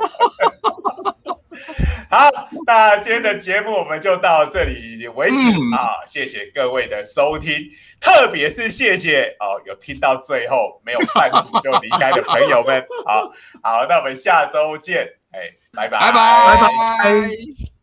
[2.09, 2.29] 好，
[2.65, 6.05] 那今天的节目我们就到这里为止、嗯啊！
[6.05, 7.53] 谢谢各位的收听，
[7.99, 12.85] 特别是谢谢哦，有听到最后没有半途就离开的朋友们。
[13.05, 13.31] 好
[13.61, 17.76] 好，那我们下周见，哎，拜拜，拜拜拜拜